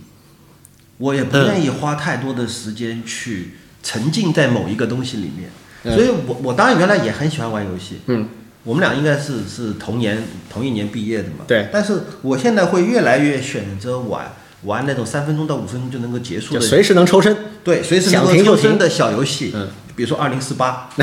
[0.98, 3.52] 我也不愿意花太多的时间去
[3.82, 5.50] 沉浸在某一个东西里面。
[5.94, 8.00] 所以我我当然原来也很喜欢玩游戏。
[8.06, 8.28] 嗯，
[8.66, 11.46] 我们俩应该是是同年同一年毕业的嘛。
[11.46, 14.30] 对但是我现在会越来越选择玩
[14.64, 17.34] 玩那种三分钟到五分钟就能够结束的随时能抽身。
[17.64, 20.88] 对，随时能够抽身的小游戏，嗯比如说二零四八，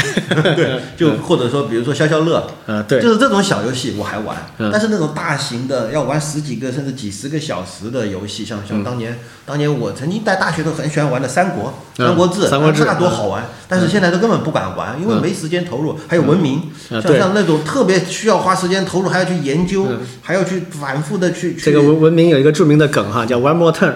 [0.55, 3.01] 对，就或者说比如说消消乐，嗯，对。
[3.01, 4.69] 就，是这种小游戏我还玩，嗯。
[4.71, 12.07] 但是那种大型的要玩十几个甚至几十个小时的游戏，像像当年、当年我曾经在大学都很喜欢玩的《三国》嗯。
[12.07, 15.99] 三国志》，三国志那多好玩，但是现在都根本不敢玩，因为嗯没时间投入。
[16.07, 19.99] 还有文明，像像那种特别需要花时间投入，还要去研究，嗯。
[20.21, 23.91] 还要去反复的去去这个文文明有一个著名的梗哈，叫 one more turn，、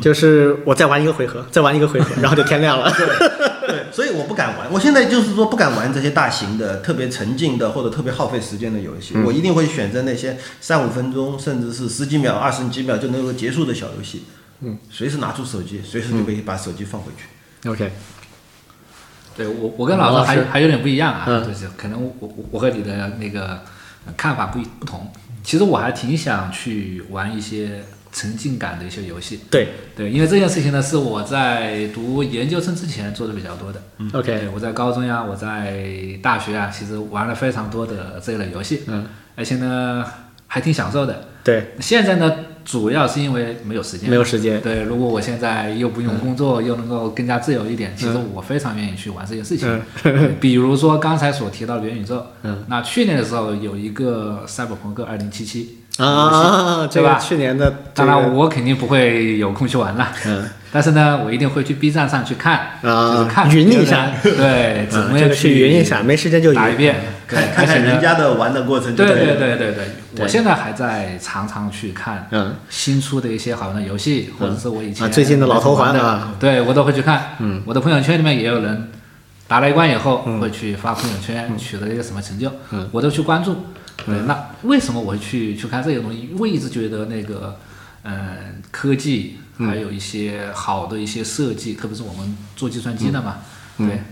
[0.00, 2.92] 就是我再玩一个回合，再玩一个回合， 然后就天亮了。
[3.66, 4.70] 对，所以我不敢玩。
[4.72, 9.14] 我现在就是说不敢玩这些大型的、特别沉浸的或者特别耗费时间的游戏。
[9.16, 14.24] 嗯我一定会选择那些三五分钟，甚至是十几秒、二十几秒就能够结束的小游戏。
[14.60, 17.68] 嗯，随时拿出手机，随时就可以把手机放回去。
[17.68, 17.90] OK，
[19.36, 23.62] 对我，我跟老师师还还有点不一样啊，嗯就是可能我我我和你的那个
[24.06, 25.10] 呃看法不一不同。
[25.42, 27.84] 其实我还挺想去玩一些
[28.14, 29.68] 沉浸感的一些游戏，对。
[29.96, 33.82] 对，因为这件事情呢是我在读研究生之前做的比较多的。
[33.98, 35.84] 嗯，，OK，我在高中呀，我在
[36.22, 39.06] 大学啊，其实玩了非常多的这一类游戏，嗯，
[39.36, 40.04] 而且呢
[40.46, 41.28] 还挺享受的。
[41.44, 42.32] 对，现在呢，
[42.64, 49.68] 主要是因为没有时间，没有时间，对，如果我现在又不用工作，又能够更加自由一点，其实我非常愿意去玩这件事情。
[50.04, 50.34] 嗯。
[50.40, 55.30] 比如说刚才所提到的元宇宙，嗯，那去年的时候有一个《赛博朋克2077》
[55.98, 60.44] 啊，这个对吧去年的，当然这个我肯定不会有空去玩了，嗯。
[60.72, 64.10] 但是呢，我一定会去 B 站上去看，啊就是看云一下。
[64.24, 66.56] 对，怎啊，么样这个去云一下，没时间就云。
[66.56, 66.96] 打一遍，
[67.28, 69.26] 对，看看人家的玩的过程就对对。
[69.36, 69.72] 对对对，
[70.16, 72.56] 对我现在还在常常去看嗯。
[72.68, 77.36] 新出的一些好玩的游戏，或者是我以前啊最近的老头环的啊，对我都会去看。
[77.38, 78.90] 嗯，我的朋友圈里面也有人
[79.46, 82.88] 打了一关以后会去发朋友圈，取得一个什么成就，嗯。
[82.90, 83.56] 我都去关注。
[84.06, 86.30] 对，那为什么我会去去看这些东西？
[86.38, 87.58] 我一直觉得那个，
[88.02, 89.68] 嗯，科技嗯。
[89.68, 93.36] 还有一些好的一些设计，特别是我们做计算机的嘛，
[93.78, 93.88] 嗯。
[93.88, 94.02] 对，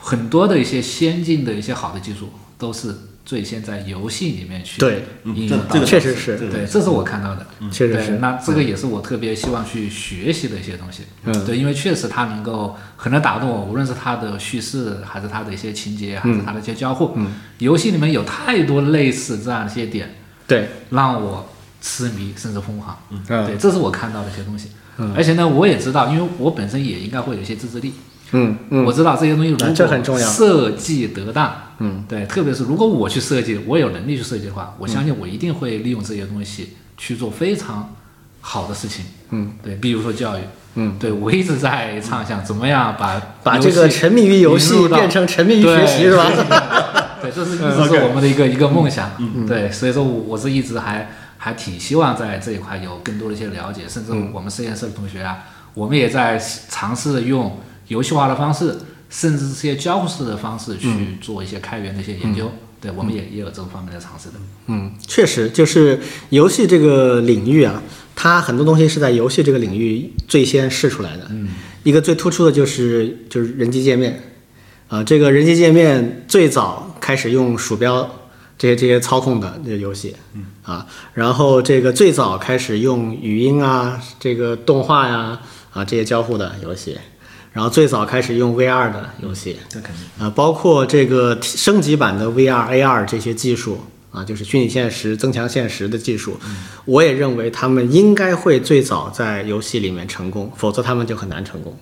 [0.00, 2.94] 很多的一些先进的一些好的技术都是
[3.30, 5.68] 最先在游戏里面去对应用到的。
[5.68, 7.46] 这这个确实是对，这是我看到的。
[7.60, 11.04] 对，确实是，那这个也是我特别希望去学习的一些东西。
[11.22, 17.12] 嗯对，因为确实它能够很能打动我，无论是它的叙事，还是它的一些情节，还是它的一些交互。
[17.14, 20.12] 嗯游戏里面有太多类似这样的一些点，
[20.48, 21.48] 对，让我
[21.80, 22.98] 痴迷甚至疯狂。
[23.10, 24.70] 嗯对，这是我看到的一些东西。
[24.98, 27.92] 嗯而且呢，我也知道，因为我本身也应该会有一些自制力。
[28.32, 28.84] 嗯嗯。
[28.84, 30.28] 我知道这些东西如啊果这很重要。
[30.30, 37.94] 设计得当，嗯，对，特别是如果我去设计，我有能力去设计的话，我相信我一定会利用这些东西去做非常
[38.40, 39.04] 好的事情。
[39.30, 40.40] 嗯，对，比如说教育，
[40.74, 46.30] 嗯，对我一直在畅想怎么样把把这个沉迷于游戏变成沉迷于学习是吧？
[47.22, 49.10] 对，这是一直嗯是我们的一个一个梦想。
[49.18, 49.46] 嗯。
[49.46, 54.30] 对，所以说我我是一直还还挺希望在这一块有更多的一些了解，甚至嗯。
[54.32, 55.38] 我们实验室的同学啊，
[55.74, 57.58] 我们也在尝试用
[57.90, 58.76] 游戏化的方式，
[59.08, 60.88] 甚至是些交互式的方式去
[61.20, 62.50] 做一些开源的一些研究。
[62.80, 64.36] 对，我们也也有这种方面的尝试的。
[64.68, 67.82] 嗯，确实，就是游戏这个领域啊，
[68.16, 71.26] 它很多东西是在游戏这个领域最先试出来的。
[71.30, 71.48] 嗯，
[71.82, 74.22] 一个最突出的就是就是人机界面，
[74.88, 78.08] 啊、这个人机界面最早开始用鼠标
[78.56, 80.46] 这些这些操控的这个游戏，嗯。
[80.62, 85.38] 啊，然后这个最早开始用语音啊，这个动画呀
[85.72, 86.96] 啊这些交互的游戏，
[87.52, 90.24] 然后最早开始用 VR 的游戏，这肯定。
[90.24, 93.80] 啊，包括这个升级版的 VR、AR 这些技术
[94.12, 96.38] 啊，就是虚拟现实、增强现实的技术，
[96.84, 101.76] 我也认为他们应该会最早在游戏里面成功，否则他们就很难成功。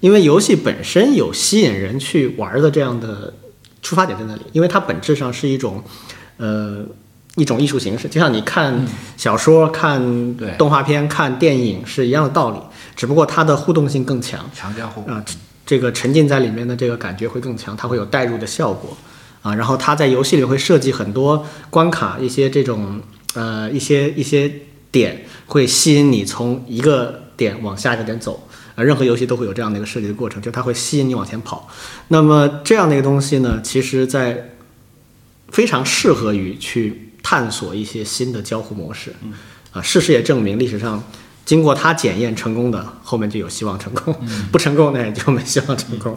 [0.00, 3.34] 因为游戏本身有吸引人去玩的这样的
[3.82, 5.84] 出发点在那里，因为它本质上是一种，
[6.38, 6.82] 呃，
[7.40, 8.86] 一种艺术形式，就像你看
[9.16, 9.98] 小说、看
[10.58, 12.58] 动画片、看电影是一样的道理，
[12.94, 14.38] 只不过它的互动性更强。
[14.54, 15.24] 强加互，啊，
[15.64, 18.94] 这个沉浸在里面的这个感觉会更强，它会有代入的效果
[19.40, 19.54] 啊。
[19.54, 23.00] 然后它在游戏里会设计很多关卡，一些这种
[23.32, 24.52] 呃一些一些
[24.90, 28.46] 点会吸引你从一个点往下一个点走。
[28.74, 31.66] 啊，任何游戏都会有这样的一个设计的过程，就它会吸引你往前跑。
[32.08, 34.50] 那么这样的一个东西呢，其实在
[35.48, 39.12] 非常适合于去探索一些新的交互模式。
[39.72, 41.02] 啊，事实也证明，历史上
[41.44, 44.12] 经过他检验成功的，后面就有希望成功；
[44.50, 46.16] 不成功那也就没希望成功。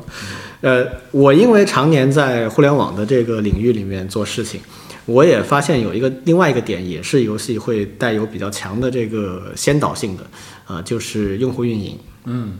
[0.61, 4.59] 呃，我因为常年在互联网的这个领域里面做事情，
[5.05, 10.25] 我也发现有一个另外一个点，也是游戏会带有比较强的这个先导性的，
[10.65, 11.95] 啊、就是用户运营。
[12.25, 12.57] 嗯，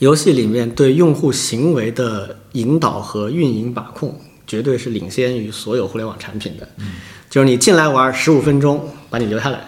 [0.00, 6.68] 游戏里面对用户行为的引导和运营把控，绝对是领先于所有互联网产品的。
[7.28, 9.60] 就是你进来玩十五分钟，把你留下来，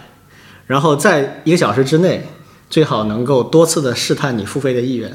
[0.66, 2.26] 然后在一个小时之内，
[2.70, 5.12] 最好能够多次的试探你付费的意愿，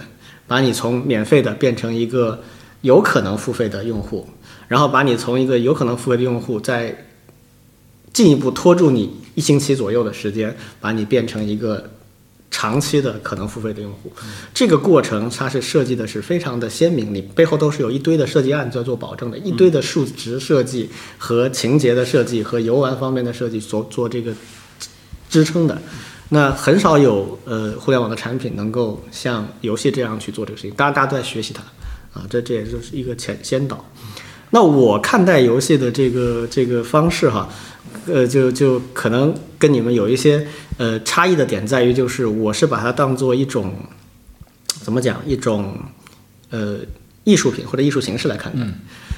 [0.48, 2.44] 把你从免费的变成一个
[2.82, 4.28] 有可能付费的用户，
[4.68, 7.06] 然后把你从一个有可能付费的用户再
[8.12, 11.90] 进一步拖住你一星期左右的时间，把你变成一个
[12.54, 14.14] 长期的可能付费的用户。
[14.54, 20.88] 这个过程它是设计的是非常的鲜明，你背后都是有一堆的设计案在做保证的，一堆的数值设计
[21.18, 24.32] 和情节的设计和游玩方面的设计做做这个
[25.32, 25.82] 支撑的。
[26.30, 31.64] 那很少有呃互联网的产品能够像游戏这样去做这个事情，当然大家都在学习它
[32.14, 33.84] 啊，这这也就是一个前先导。
[34.52, 37.50] 那我看待游戏的这个这个方式哈，
[38.06, 40.48] 呃，就就可能跟你们有一些
[40.78, 43.74] 呃差异的点在于，就是我是把它当做一种
[44.68, 45.78] 怎么讲一种
[46.50, 46.80] 呃
[47.24, 48.66] 艺术品或者艺术形式来看待，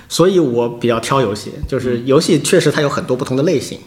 [0.07, 3.79] 所以我比较挑游戏，就是游戏确实它有很多不同的类型，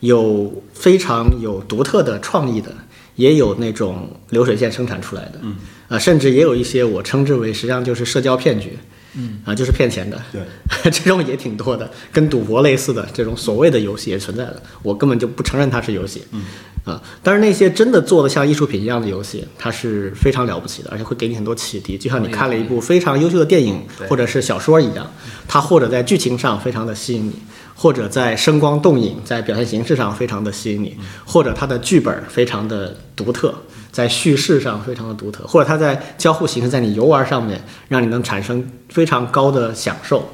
[0.00, 2.74] 有非常有独特的创意的，
[3.14, 5.56] 也有那种流水线生产出来的，嗯，
[5.88, 8.78] 啊，甚至也有一些我称之为实际上就是社交骗局，
[9.14, 10.40] 嗯，啊，就是骗钱的，对，
[10.90, 16.44] 这种也挺多的，跟赌博类似的这种所谓的游戏也存在的，我根本就不承认它是游戏，嗯，
[16.84, 25.10] 啊，但是那些真的做的像艺术品一样的游戏，它是非常了不起的，而且会给你很多启迪，就像你看了一部非常优秀的电影或者是小说一样，
[25.48, 27.34] 它或者在剧情上非常的吸引你，
[27.74, 33.54] 或者在声光动影、在表现形式上非常的吸引你，或者它的剧本非常的独特，
[34.00, 40.26] 在叙事上非常的独特，或者它在交互形式、在你游玩上面，让你能产生非常高的享受，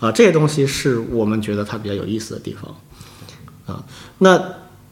[0.00, 3.82] 啊，这些东西是我们觉得它比较有意思的地方，啊，
[4.18, 4.38] 那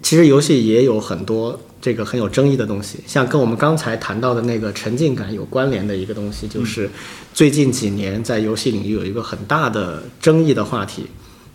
[0.00, 6.88] 其实游戏也有很多这个很有争议的东西，像跟我们刚才谈到的那个沉浸感有关联的一个东西，就是
[7.34, 11.06] 最近几年在游戏领域有一个很大的争议的话题，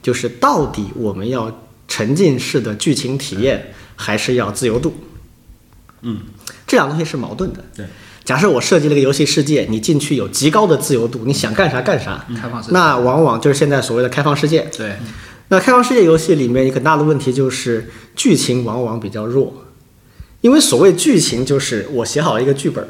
[0.03, 1.51] 就是到底我们要
[1.87, 4.93] 沉浸式的剧情体验，还是要自由度？
[6.01, 6.21] 嗯，
[6.69, 7.59] 这两个东西是矛盾的。
[7.75, 7.85] 对，
[8.23, 14.61] 假设我设计了一个游戏世界，你进去有极高的自由度，你想干啥干啥，开放式，那往往就是现在所谓的开放世界。
[14.77, 14.97] 对，
[15.47, 19.51] 那开放世界游戏里面一个很大的问题就是剧情往往比较弱，
[20.41, 22.87] 因为所谓剧情就是我写好一个剧本，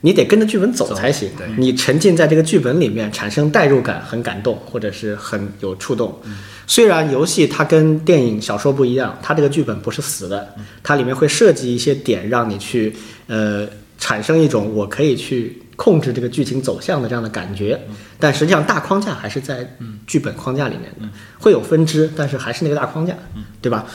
[0.00, 1.46] 你得跟着剧本走才行对。
[1.56, 6.20] 你沉浸在这个剧本里面，产生代入感，很感动，或者是很有触动。
[6.68, 12.94] 虽然游戏它跟电影、小说不一样，它这个剧本不是死的，它里面会设计一些点让你去
[13.26, 13.66] 呃
[13.98, 17.80] 产生一种我可以去控制这个剧情走向的这样的感觉，
[18.20, 21.08] 但实际上大框架还是在剧本框架里面的，
[21.38, 23.16] 会有分支，但是还是那个大框架，
[23.62, 23.86] 对吧？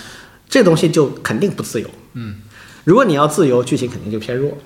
[0.50, 1.88] 这东西就肯定不自由。
[2.14, 2.38] 嗯，
[2.84, 4.58] 如果你要自由，剧情肯定就偏弱。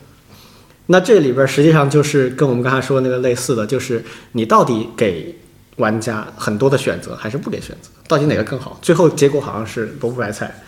[0.88, 5.38] 那这里边实际上就是跟我们刚才说的那个类似的，就是你到底给
[5.78, 7.90] 玩家很多的选择，还是不给选择？
[8.08, 8.78] 到底哪个更好？
[8.82, 10.62] 最后结果好像是萝卜白菜。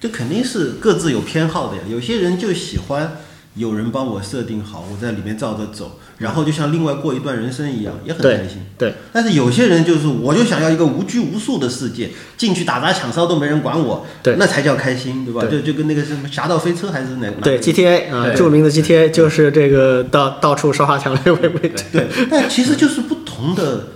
[0.00, 1.82] 这肯定是各自有偏好的呀。
[1.88, 3.18] 有些人就喜欢
[3.54, 8.58] 有人帮我设定好，我在里面照着走，然后就像另外过一段人生一样，也很开心。
[8.76, 15.40] 对，但是有些人就是，我就想要一个无拘无束的世界，进去打砸抢烧都没人管我，对那才叫开心，对吧？
[15.40, 23.86] 对就就跟那个什么《侠盗飞车》还是哪哪对 GTA 啊，对著名的 GTA 就是这个到到处烧花墙来为为对，但其实就是不同的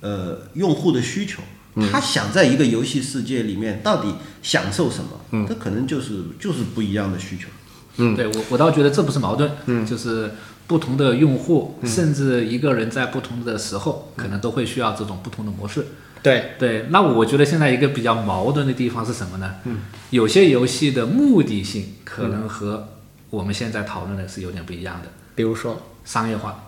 [0.00, 1.42] 呃用户的需求，
[1.90, 7.48] 他想在一个游戏世界里面到底享受什么，嗯，这可能就是就是不一样的需求。
[7.96, 10.32] 嗯对我我倒觉得这不是矛盾，嗯，就是
[10.66, 15.84] 不同的用户，甚至一个人在不同的时候，可能都会需要这种不同的模式。
[16.22, 19.54] 对对，那我觉得现在一个比较矛盾的地方是什么呢？
[19.64, 19.80] 嗯，
[20.10, 22.88] 有些游戏的目的性可能和
[23.30, 26.64] 我们现在讨论的是有点不一样的，比如说商业化。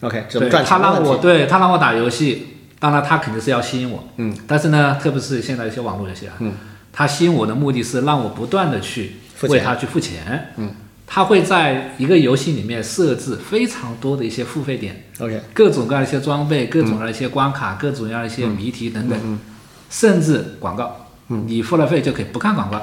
[0.00, 0.26] OK
[0.64, 1.16] 他让我？
[1.16, 6.52] 对他让我打游戏，当然他肯定是要吸引我，嗯，但是呢，特别是现在一些网络游戏啊，嗯，
[6.92, 9.16] 他吸引我的目的是让我不断的去
[9.48, 10.72] 为他去付钱，嗯，
[11.06, 15.40] 他会在一个游戏里面设置非常多的一些付费点，OK。
[15.52, 19.38] 各种各样的一些装备，各种各样的一些关卡，各种各样的一些谜题等等，
[19.90, 22.80] 甚至广告，你付了费就可以不看广告，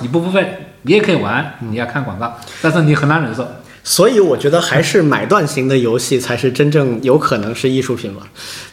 [0.00, 3.48] 你不付费你也可以玩，你要看广告，但是你很难忍受。
[3.84, 8.22] 所以我觉得还是买断型的游戏才是真正有可能是艺术品嘛，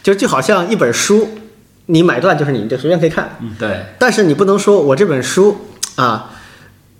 [0.02, 1.28] 就就好像一本书，
[1.86, 5.56] 你买断就是你就随便可以看，对，但是你不能说我这本书
[5.96, 6.30] 啊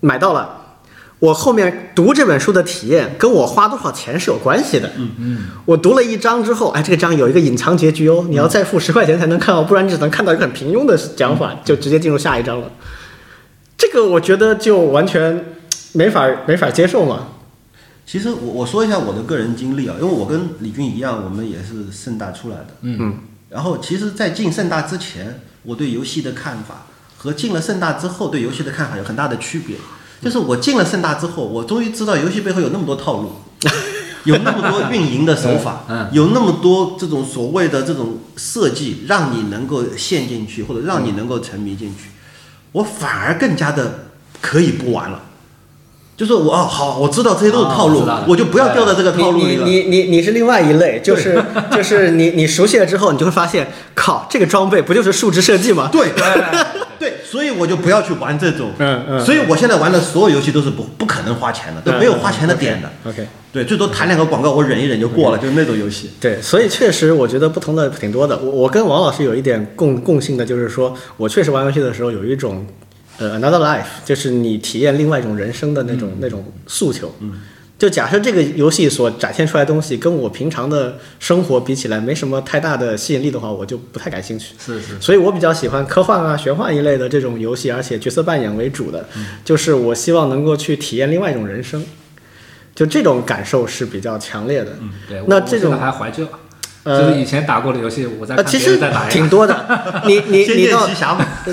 [0.01, 0.77] 买到了，
[1.21, 4.91] 我后面读这本书的体验跟我花多少钱是有关系的。
[4.97, 12.71] 嗯嗯，我读了一章之后，哎，这个章有一个隐藏结局哦，你要再付十块钱才能看到，不然你只能看到一个很平庸的讲法，就直接进入下一章了。
[13.79, 15.45] 这个我觉得就完全
[15.93, 17.29] 没法没法接受嘛。
[18.11, 22.67] 其实我我说一下我的个人经历啊，因为我跟李军一样，我们也是盛大出来的。
[22.81, 26.87] 嗯然后其实，在进盛大之前，我对游戏的看法
[27.17, 29.77] 和进了盛大之后对游戏的看法有很大的区别。
[30.21, 33.31] 就是我进了盛大之后，我终于知道游戏背后有那么多套路，
[34.27, 42.09] 有那么多运营的手法，嗯有那么多这种所谓的这种设计，让你能够陷进去，或者让你能够沉迷进去。
[42.73, 44.07] 我反而更加的
[44.41, 45.27] 可以不玩了。
[46.21, 49.65] 就是我哦好，我知道这些都是套路，我就不要掉在这个套路里了。
[49.65, 51.43] 你你你你是另外一类，就是
[51.73, 55.89] 就是你你熟悉了之后，你就会发现，靠，这个装备不就是数值设计吗？
[55.91, 56.09] 对
[57.01, 58.71] 对，所以我就不要去玩这种。
[58.77, 62.91] 嗯嗯所以我现在玩的所有游戏都是不不可能花钱的，都没有花钱的点的。
[63.09, 66.11] OK，对，最多弹两个广告，我忍一忍就过了，就是那种游戏。
[66.21, 68.37] 对，所以确实我觉得不同的挺多的。
[68.37, 72.67] 我我跟王老师有一点共共性的，就是说我确实玩游戏的时候有一种
[73.21, 77.15] 呃 another life，就是你体验另外一种人生的那种、那种诉求。
[77.21, 77.35] 嗯，
[77.79, 84.55] 就假设这个游戏所展现出来的东西跟我平常的生活比起来没什么太大的吸引力的话，我就不太感兴趣。
[84.59, 89.07] 是是，所以我比较喜欢科幻啊、玄幻一类的这种游戏，而且角色扮演为主的，
[89.45, 91.85] 就是我希望能够去体验另外一种人生，
[92.75, 94.77] 就这种感受是比较强烈的。
[94.81, 95.23] 嗯对。
[95.27, 96.27] 那这种还怀旧，
[96.83, 99.65] 呃就是以前打过的游戏，我在呃，看其实别人在打一挺多的。
[100.07, 100.89] 你你你到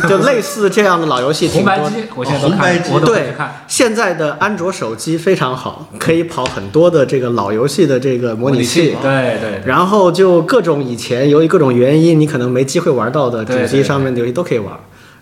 [0.07, 1.81] 就类似这样的老游戏挺多的。
[1.81, 8.95] 红白机，我现在都红白机，看我都对看。，现在的安卓手机非常好，可以跑很多的这个老游戏的这个模拟器。
[9.01, 14.73] 对对对，然后就各种以前由于各种原因你可能没机会玩到的主机上面的游戏都可以玩。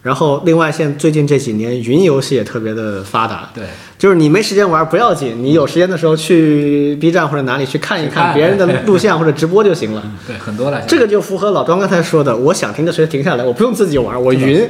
[0.03, 3.63] 然后另外现最近这几年云游戏也特别的发达，对
[3.97, 10.03] 就是你没时间玩不要紧，你有时间的时候去 B 站或者哪里去看一看看别人的录像或者直播就行了。
[10.27, 10.81] 对很多了。
[10.87, 14.67] 这个就符合老庄刚才说的，我想停的随时停下来，我不用自己玩，我云，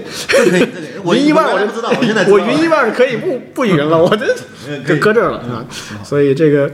[1.03, 4.28] 我云一半我就我原来不知道，我现在知道我云一半可以不不云了，我这
[4.86, 5.65] 就搁这儿了啊。
[6.03, 6.71] 所以这个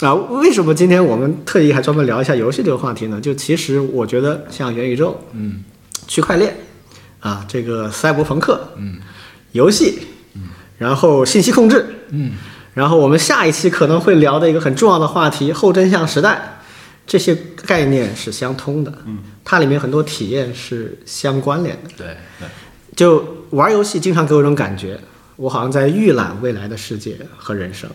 [0.00, 3.20] 啊，为什么今天我们特意还专门聊一下游戏这个话题呢？
[3.20, 5.62] 就其实我觉得像元宇宙、嗯
[6.08, 6.54] 区块链
[7.20, 8.96] 啊，这个赛博朋克，嗯，
[9.52, 10.00] 游戏，
[10.78, 12.32] 然后信息控制，嗯，
[12.74, 16.60] 然后我们下一期可能会聊的一个很重要的话题——后真相时代，
[17.06, 21.90] 这些概念是相通的，嗯，它里面很多体验是相关联的。
[21.96, 22.06] 对
[22.38, 22.48] 对。
[22.94, 25.00] 就玩游戏经常给我一种感觉，
[25.36, 27.88] 我好像在预览未来的世界和人生，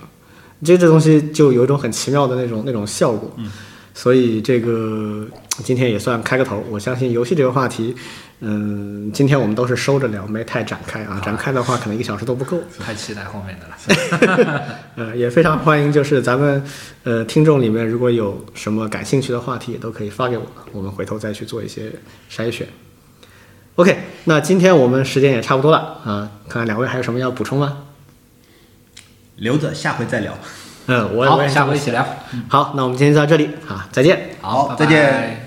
[0.63, 3.31] 这这东西就有一种很奇妙的那种那种效果。
[3.37, 3.51] 嗯，
[3.93, 5.27] 所以这个
[5.63, 6.63] 今天也算开个头。
[6.71, 7.95] 我相信游戏这个话题，
[8.39, 11.19] 嗯，今天我们都是收着聊，没太展开啊。
[11.25, 12.59] 展开的话，可能一个小时都不够。
[12.79, 14.77] 太期待后面的了。
[14.95, 16.63] 呃， 也非常欢迎，就是咱们
[17.03, 21.91] 呃听众里面如果有什么感兴趣的话题，也都可以发给我，我们回头再去做一些
[22.31, 22.67] 筛选。
[23.75, 27.85] OK，那今天我们时间也差不多了啊，看看两位还有什么要补充吗？
[29.37, 30.37] 留着下回再聊。
[30.85, 32.05] 嗯，我我，也下回一起聊。
[32.47, 34.29] 好，那我们今天就到这里啊，再见。
[34.41, 35.46] 好，拜再见拜